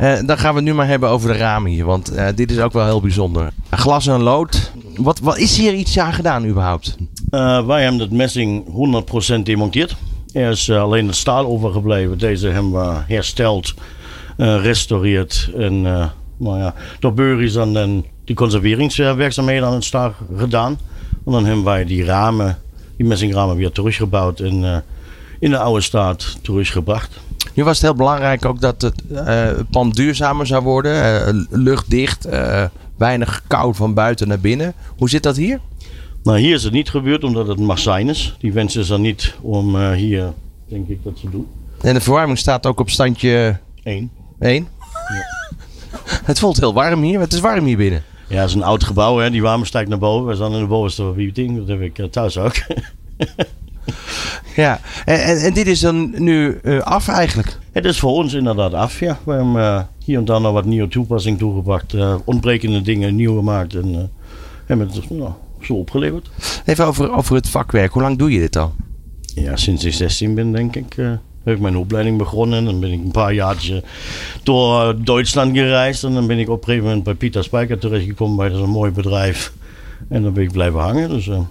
[0.00, 2.50] Uh, dan gaan we het nu maar hebben over de ramen hier, want uh, dit
[2.50, 3.52] is ook wel heel bijzonder.
[3.70, 4.72] Glas en lood.
[4.96, 6.96] Wat, wat is hier iets aan gedaan überhaupt?
[7.30, 8.64] Uh, wij hebben het messing
[9.38, 9.96] 100% demonteerd.
[10.32, 12.18] Er is alleen het staal overgebleven.
[12.18, 13.74] Deze hebben we hersteld,
[14.36, 15.82] restaureerd en
[16.36, 20.78] nou ja, door Beuris dan die conserveringswerkzaamheden aan het staal gedaan.
[21.26, 22.58] En dan hebben wij die ramen,
[22.96, 24.84] die messingramen weer teruggebouwd en
[25.38, 27.18] in de oude staat teruggebracht.
[27.56, 30.94] Nu was het heel belangrijk ook dat het uh, pand duurzamer zou worden.
[30.94, 32.64] Uh, luchtdicht, uh,
[32.96, 34.74] weinig koud van buiten naar binnen.
[34.96, 35.60] Hoe zit dat hier?
[36.22, 38.36] Nou, hier is het niet gebeurd omdat het magazijn is.
[38.38, 40.32] Die wensen ze dan niet om hier,
[40.68, 41.46] denk ik, dat te doen.
[41.80, 44.10] En de verwarming staat ook op standje 1.
[44.38, 44.68] 1?
[45.08, 45.26] Ja.
[46.30, 47.20] het voelt heel warm hier.
[47.20, 48.02] Het is warm hier binnen.
[48.28, 49.18] Ja, het is een oud gebouw.
[49.18, 49.30] Hè.
[49.30, 50.26] Die warme stijgt naar boven.
[50.26, 51.58] We staan in de bovenste verdieping.
[51.58, 52.54] Dat heb ik thuis ook.
[54.56, 57.58] Ja, en, en, en, dit is dan nu uh, af eigenlijk?
[57.72, 59.18] Het is voor ons inderdaad af, ja.
[59.24, 61.94] We hebben uh, hier en daar nog wat nieuwe toepassing toegebracht.
[61.94, 64.10] Uh, ontbrekende dingen nieuw gemaakt en
[64.66, 66.30] hebben het nou, zo opgeleverd.
[66.64, 67.92] Even over, over het vakwerk.
[67.92, 68.74] Hoe lang doe je dit al?
[69.34, 70.94] Ja, sinds ik 16 ben denk ik.
[71.44, 72.64] heb ik mijn opleiding begonnen.
[72.64, 73.82] Dan ben ik een paar jaartjes
[74.42, 76.04] door Duitsland gereisd.
[76.04, 78.36] En dan ben ik op een gegeven moment bij Pieter Spijker terechtgekomen.
[78.36, 79.52] Bij dat is een mooi bedrijf.
[80.08, 81.08] En dan ben ik blijven hangen.
[81.08, 81.46] Dus ja,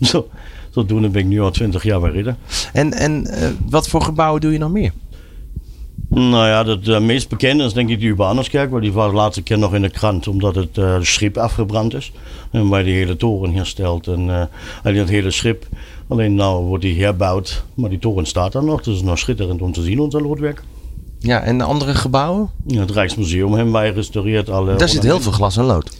[0.10, 0.28] zo.
[0.74, 2.36] Zodoende ben ik nu al 20 jaar bij Ridder.
[2.72, 4.92] En, en uh, wat voor gebouwen doe je nog meer?
[6.08, 8.70] Nou ja, het uh, meest bekende is denk ik de Urbanuskerk.
[8.70, 11.94] Want die was de laatste keer nog in de krant omdat het uh, schip afgebrand
[11.94, 12.12] is.
[12.50, 14.48] En wij de hele toren hersteld en
[14.82, 15.66] alleen het hele schip.
[16.08, 18.76] Alleen nou wordt die herbouwd, maar die toren staat daar nog.
[18.76, 20.62] Dus het is nog schitterend om te zien, ons loodwerk.
[21.18, 22.50] Ja, en de andere gebouwen?
[22.66, 24.50] Ja, het Rijksmuseum hebben wij gerestaureerd.
[24.50, 25.96] Alle Daar zit heel veel glas en lood.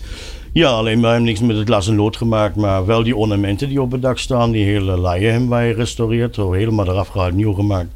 [0.54, 3.68] Ja, alleen wij hebben niks met het glas en lood gemaakt, maar wel die ornamenten
[3.68, 7.52] die op het dak staan, die hele laaien hebben wij gerestaureerd, helemaal eraf gehaald, nieuw
[7.52, 7.88] gemaakt.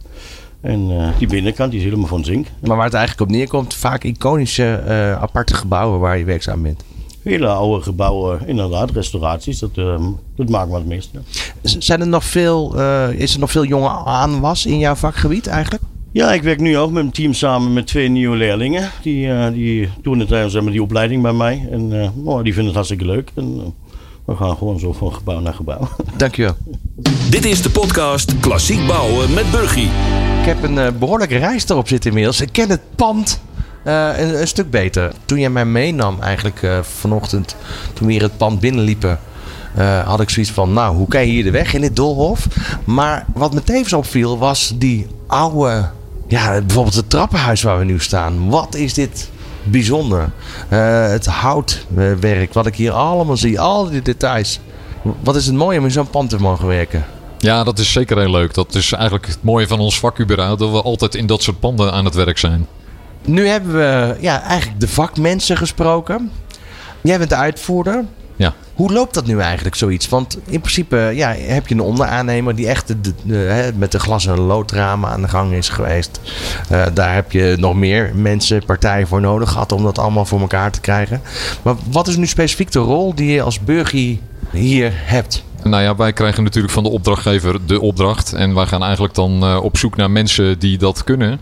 [0.60, 2.46] En uh, die binnenkant die is helemaal van zink.
[2.60, 6.84] Maar waar het eigenlijk op neerkomt, vaak iconische uh, aparte gebouwen waar je werkzaam bent.
[7.22, 11.10] Hele oude gebouwen, inderdaad, restauraties, dat, uh, dat maakt het meest.
[11.12, 11.20] Ja.
[11.62, 15.82] Zijn er nog veel, is er nog veel jonge aanwas in jouw vakgebied eigenlijk?
[16.12, 18.90] Ja, ik werk nu ook met een team samen met twee nieuwe leerlingen.
[19.02, 21.68] Die, uh, die doen het, zeg maar, die opleiding bij mij.
[21.70, 23.30] En uh, oh, die vinden het hartstikke leuk.
[23.34, 23.62] En uh,
[24.24, 25.88] we gaan gewoon zo van gebouw naar gebouw.
[26.16, 26.56] Dankjewel.
[27.30, 29.90] Dit is de podcast Klassiek Bouwen met Burgie.
[30.40, 32.40] Ik heb een behoorlijke reis erop zitten inmiddels.
[32.40, 33.40] Ik ken het pand
[33.84, 35.12] een, een, stuk beter.
[35.24, 37.56] Toen jij mij meenam eigenlijk vanochtend,
[37.92, 39.18] toen we hier het pand binnenliepen...
[39.78, 42.46] Uh, had ik zoiets van, nou, hoe kan je hier de weg in dit doolhof?
[42.84, 45.90] Maar wat me tevens opviel was die oude,
[46.28, 48.48] ja, bijvoorbeeld het trappenhuis waar we nu staan.
[48.48, 49.30] Wat is dit
[49.62, 50.30] bijzonder?
[50.70, 54.60] Uh, het houtwerk, wat ik hier allemaal zie, al die details.
[55.20, 57.04] Wat is het mooi om in zo'n pand te mogen werken?
[57.38, 58.54] Ja, dat is zeker heel leuk.
[58.54, 61.60] Dat is eigenlijk het mooie van ons vak überhaupt, dat we altijd in dat soort
[61.60, 62.66] panden aan het werk zijn.
[63.24, 66.30] Nu hebben we ja, eigenlijk de vakmensen gesproken.
[67.00, 68.04] Jij bent de uitvoerder.
[68.78, 70.08] Hoe loopt dat nu eigenlijk, zoiets?
[70.08, 74.38] Want in principe ja, heb je een onderaannemer die echt de, met de glas- en
[74.38, 76.20] loodramen aan de gang is geweest.
[76.72, 80.40] Uh, daar heb je nog meer mensen, partijen voor nodig gehad om dat allemaal voor
[80.40, 81.20] elkaar te krijgen.
[81.62, 85.44] Maar wat is nu specifiek de rol die je als burgie hier hebt?
[85.62, 88.32] Nou ja, wij krijgen natuurlijk van de opdrachtgever de opdracht.
[88.32, 91.40] En wij gaan eigenlijk dan uh, op zoek naar mensen die dat kunnen.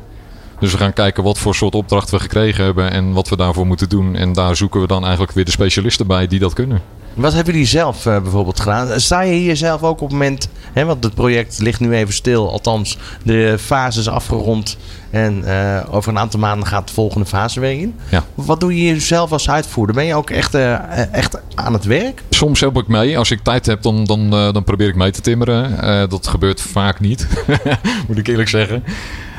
[0.60, 3.66] Dus we gaan kijken wat voor soort opdracht we gekregen hebben en wat we daarvoor
[3.66, 4.14] moeten doen.
[4.14, 6.80] En daar zoeken we dan eigenlijk weer de specialisten bij die dat kunnen.
[7.16, 9.00] Wat hebben jullie zelf uh, bijvoorbeeld gedaan?
[9.00, 12.14] Sta je hier zelf ook op het moment, hè, want het project ligt nu even
[12.14, 14.76] stil, althans de fase is afgerond
[15.10, 17.94] en uh, over een aantal maanden gaat de volgende fase weer in.
[18.10, 18.24] Ja.
[18.34, 19.94] Wat doe je hier zelf als uitvoerder?
[19.94, 22.22] Ben je ook echt, uh, echt aan het werk?
[22.30, 23.18] Soms help ik mee.
[23.18, 26.08] Als ik tijd heb, dan, dan, dan probeer ik mee te timmeren.
[26.08, 27.26] dat gebeurt vaak niet,
[28.08, 28.84] moet ik eerlijk zeggen.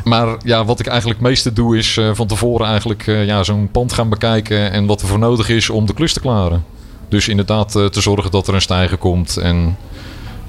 [0.03, 3.93] Maar ja, wat ik eigenlijk het meeste doe is van tevoren eigenlijk ja, zo'n pand
[3.93, 6.75] gaan bekijken en wat er voor nodig is om de klus te klaren.
[7.09, 9.77] Dus inderdaad uh, te zorgen dat er een stijger komt en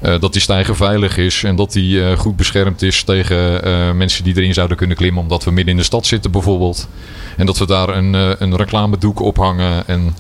[0.01, 4.55] dat die stijger veilig is en dat die goed beschermd is tegen mensen die erin
[4.55, 6.89] zouden kunnen klimmen omdat we midden in de stad zitten bijvoorbeeld.
[7.37, 10.15] En dat we daar een, een reclamedoek ophangen en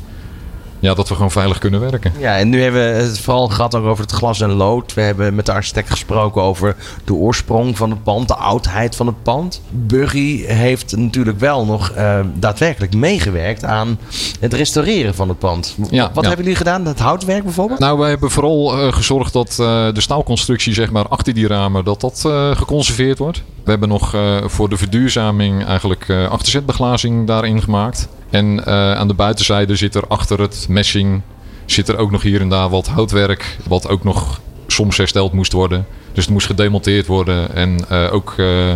[0.80, 2.12] ja, dat we gewoon veilig kunnen werken.
[2.18, 4.94] Ja, en nu hebben we het vooral gehad over het glas en lood.
[4.94, 9.06] We hebben met de architect gesproken over de oorsprong van het pand, de oudheid van
[9.06, 9.60] het pand.
[9.70, 13.98] Burgie heeft natuurlijk wel nog uh, daadwerkelijk meegewerkt aan
[14.40, 15.76] het restaureren van het pand.
[15.90, 16.28] Ja, Wat ja.
[16.28, 16.86] hebben jullie gedaan?
[16.86, 17.78] Het houtwerk bijvoorbeeld?
[17.78, 21.84] Nou, wij hebben vooral uh, gezorgd dat uh, de staalconstructie zeg maar, achter die ramen
[21.84, 22.20] dat dat
[22.52, 23.42] geconserveerd wordt.
[23.64, 28.08] We hebben nog voor de verduurzaming eigenlijk achterzetbeglazing daarin gemaakt.
[28.30, 31.22] En uh, aan de buitenzijde zit er achter het messing
[31.64, 33.56] zit er ook nog hier en daar wat houtwerk.
[33.68, 35.86] Wat ook nog soms hersteld moest worden.
[36.12, 38.74] Dus het moest gedemonteerd worden en uh, ook uh,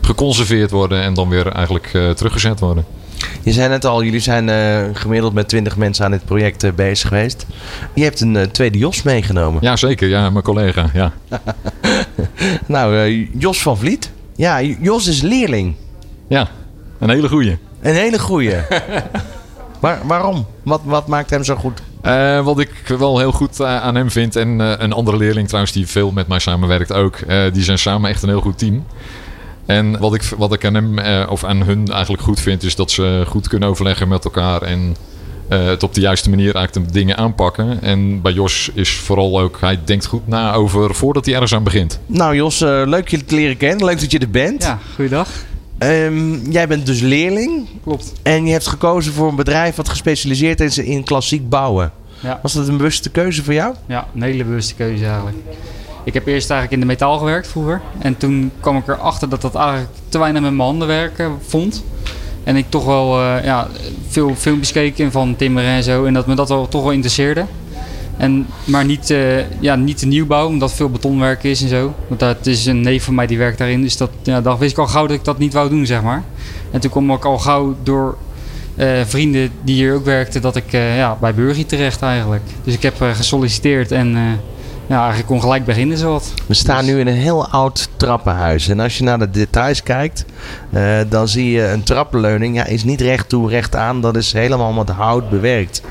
[0.00, 1.02] geconserveerd worden.
[1.02, 2.84] En dan weer eigenlijk teruggezet worden.
[3.42, 4.48] Je zei net al, jullie zijn
[4.96, 7.46] gemiddeld met 20 mensen aan dit project bezig geweest.
[7.94, 9.62] Je hebt een tweede Jos meegenomen.
[9.62, 10.08] Ja, zeker.
[10.08, 10.90] Ja, mijn collega.
[10.94, 11.12] Ja.
[12.66, 14.10] nou, Jos van Vliet.
[14.36, 15.74] Ja, Jos is leerling.
[16.28, 16.48] Ja,
[16.98, 17.58] een hele goeie.
[17.82, 18.56] Een hele goeie.
[19.80, 20.46] Waar, waarom?
[20.62, 21.82] Wat, wat maakt hem zo goed?
[22.06, 25.46] Uh, wat ik wel heel goed uh, aan hem vind, en uh, een andere leerling
[25.46, 27.18] trouwens die veel met mij samenwerkt ook,
[27.52, 28.84] die zijn samen echt een heel goed team.
[29.66, 32.90] En wat ik, wat ik aan hem of aan hun eigenlijk goed vind, is dat
[32.90, 34.96] ze goed kunnen overleggen met elkaar en
[35.48, 37.82] het op de juiste manier eigenlijk de dingen aanpakken.
[37.82, 41.64] En bij Jos is vooral ook, hij denkt goed na over voordat hij ergens aan
[41.64, 41.98] begint.
[42.06, 44.62] Nou Jos, leuk je te leren kennen, leuk dat je er bent.
[44.62, 45.28] Ja, goeiedag.
[45.82, 47.68] Um, jij bent dus leerling.
[47.82, 48.12] Klopt.
[48.22, 51.92] En je hebt gekozen voor een bedrijf wat gespecialiseerd is in klassiek bouwen.
[52.20, 52.38] Ja.
[52.42, 53.74] Was dat een bewuste keuze voor jou?
[53.86, 55.36] Ja, een hele bewuste keuze eigenlijk.
[56.04, 57.80] Ik heb eerst eigenlijk in de metaal gewerkt vroeger.
[57.98, 61.84] En toen kwam ik erachter dat dat eigenlijk te weinig met mijn handen werken vond.
[62.44, 63.68] En ik toch wel uh, ja,
[64.08, 66.04] veel filmpjes keek van timmeren en zo.
[66.04, 67.44] En dat me dat wel, toch wel interesseerde.
[68.16, 71.94] En, maar niet, uh, ja, niet de nieuwbouw, omdat veel betonwerk is en zo.
[72.08, 73.82] Want dat is een neef van mij die werkt daarin.
[73.82, 76.22] Dus dat, ja, wist ik al gauw dat ik dat niet wou doen, zeg maar.
[76.70, 78.16] En toen kwam ik al gauw door
[78.76, 82.42] uh, vrienden die hier ook werkten, dat ik uh, ja, bij Burgie terecht eigenlijk.
[82.64, 84.08] Dus ik heb gesolliciteerd en
[84.86, 86.32] ja, eigenlijk kon gelijk beginnen zowat.
[86.46, 88.68] We staan nu in een heel oud trappenhuis.
[88.68, 90.24] En als je naar de details kijkt,
[91.08, 92.56] dan zie je een trappenleuning.
[92.56, 94.00] Ja, is niet recht toe, recht aan.
[94.00, 95.82] Dat is helemaal met hout bewerkt.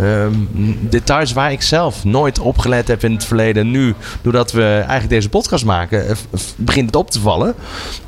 [0.00, 0.48] Um,
[0.80, 3.70] details waar ik zelf nooit op gelet heb in het verleden.
[3.70, 6.16] Nu, doordat we eigenlijk deze podcast maken,
[6.56, 7.54] begint het op te vallen.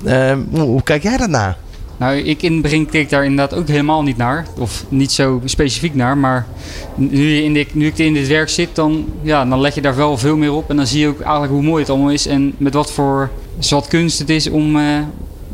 [0.07, 1.57] Um, hoe, kijk jij daarnaar?
[1.96, 4.46] Nou, ik in het begin keek daar inderdaad ook helemaal niet naar.
[4.59, 6.18] Of niet zo specifiek naar.
[6.18, 6.46] Maar
[6.94, 9.96] nu, in dit, nu ik in dit werk zit, dan, ja, dan let je daar
[9.96, 10.70] wel veel meer op.
[10.70, 12.26] En dan zie je ook eigenlijk hoe mooi het allemaal is.
[12.26, 14.99] En met wat voor zwart kunst het is om, uh,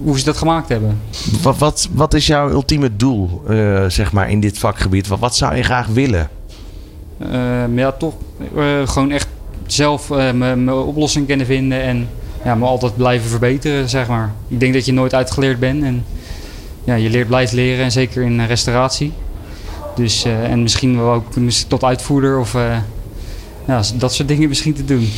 [0.02, 1.00] hoe ze dat gemaakt hebben.
[1.42, 5.06] Wat, wat, wat is jouw ultieme doel uh, zeg maar, in dit vakgebied?
[5.06, 6.30] Wat, wat zou je graag willen?
[7.32, 8.14] Uh, ja, toch
[8.56, 9.28] uh, gewoon echt
[9.66, 11.82] zelf mijn oplossing kunnen vinden.
[11.82, 12.08] En
[12.44, 14.32] ja, maar altijd blijven verbeteren, zeg maar.
[14.48, 16.04] Ik denk dat je nooit uitgeleerd bent en
[16.86, 19.12] ja, je leert blijft leren, en zeker in eh, restauratie.
[19.94, 22.76] Dus, eh, en misschien wel ook misschien tot uitvoerder of eh,
[23.66, 25.08] ja, dat soort dingen misschien te doen.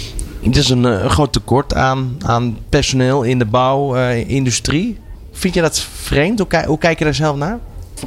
[0.49, 4.99] Het is een, eh, een groot tekort aan, aan personeel in de bouwindustrie.
[5.33, 6.39] Vind je dat vreemd?
[6.39, 7.59] Hoe, ki- hoe kijk je daar zelf naar?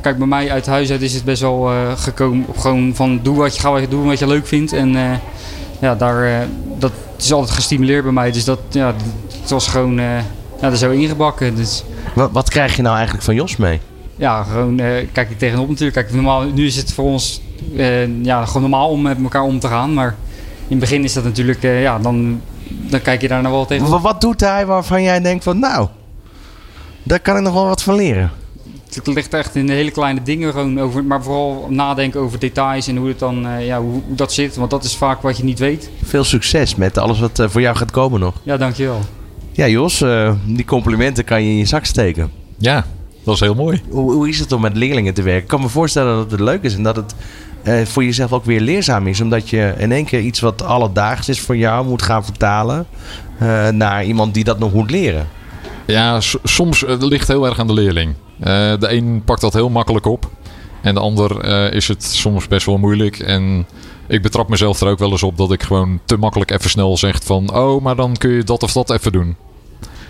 [0.01, 3.19] Kijk, bij mij uit huis uit is het best wel eh, gekomen op gewoon van
[3.23, 4.73] doe wat je, ga wat je doen wat je leuk vindt.
[4.73, 5.11] En eh,
[5.79, 6.47] ja, daar,
[6.79, 8.31] dat is altijd gestimuleerd bij mij.
[8.31, 8.93] Dus dat, ja,
[9.41, 10.21] het was gewoon ja,
[10.61, 11.55] er zo ingebakken.
[11.55, 11.83] Dus
[12.15, 13.79] Wat, wat krijg je nou eigenlijk van Jos mee?
[14.15, 14.75] ja, gewoon
[15.11, 15.93] kijk ik tegenop natuurlijk.
[15.97, 17.41] Kijk, normaal, nu is het voor ons
[18.21, 19.93] ja, gewoon normaal om met elkaar om te gaan.
[19.93, 20.15] Maar
[20.79, 23.89] het begin is dat natuurlijk, eh, ja, dan, dan kijk je daar nog wel tegen.
[23.89, 25.87] Wat, wat doet hij waarvan jij denkt van nou,
[27.03, 28.31] daar kan ik nog wel wat van leren?
[28.95, 32.87] Het ligt echt in de hele kleine dingen gewoon over, maar vooral nadenken over details
[32.87, 34.55] en hoe het dan, eh, ja, hoe, hoe dat zit.
[34.55, 35.89] Want dat is vaak wat je niet weet.
[36.03, 38.35] Veel succes met alles wat eh, voor jou gaat komen nog.
[38.43, 38.99] Ja, dankjewel.
[39.51, 42.31] Ja Jos, eh, die complimenten kan je in je zak steken.
[42.57, 42.85] Ja,
[43.23, 43.81] dat is heel mooi.
[43.89, 45.41] Hoe, hoe is het om met leerlingen te werken?
[45.41, 47.15] Ik kan me voorstellen dat het leuk is en dat het
[47.63, 49.21] eh, voor jezelf ook weer leerzaam is.
[49.21, 52.85] Omdat je in één keer iets wat alledaags is voor jou moet gaan vertalen
[53.37, 55.27] eh, naar iemand die dat nog moet leren.
[55.85, 58.13] Ja, soms eh, ligt heel erg aan de leerling.
[58.79, 60.29] De een pakt dat heel makkelijk op.
[60.81, 63.19] En de ander is het soms best wel moeilijk.
[63.19, 63.65] En
[64.07, 66.97] ik betrap mezelf er ook wel eens op dat ik gewoon te makkelijk even snel
[66.97, 67.55] zeg van...
[67.55, 69.35] Oh, maar dan kun je dat of dat even doen.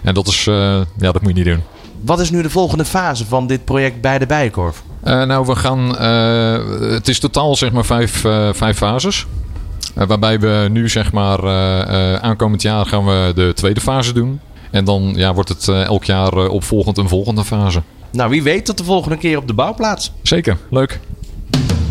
[0.04, 0.44] En dat is...
[0.44, 1.62] ja, dat moet je niet doen.
[2.02, 4.84] Wat is nu de volgende fase van dit project bij de Bijenkorf?
[5.04, 5.98] Eh, nou, we gaan.
[5.98, 9.26] eh, het is totaal zeg maar vijf, eh, vijf fases.
[9.94, 11.82] Waarbij we nu zeg maar eh,
[12.14, 14.40] eh, aankomend jaar gaan we de tweede fase doen.
[14.72, 17.82] En dan ja, wordt het eh, elk jaar opvolgend een volgende fase.
[18.12, 20.12] Nou, wie weet tot de volgende keer op de bouwplaats.
[20.22, 21.00] Zeker, leuk.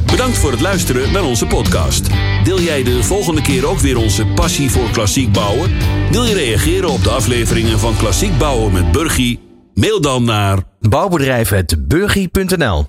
[0.07, 2.09] Bedankt voor het luisteren naar onze podcast.
[2.45, 5.71] Deel jij de volgende keer ook weer onze passie voor klassiek bouwen?
[6.11, 9.41] Wil je reageren op de afleveringen van Klassiek Bouwen met Burgie?
[9.81, 12.87] Mail dan naar Bouwbedrijf.burgie.nl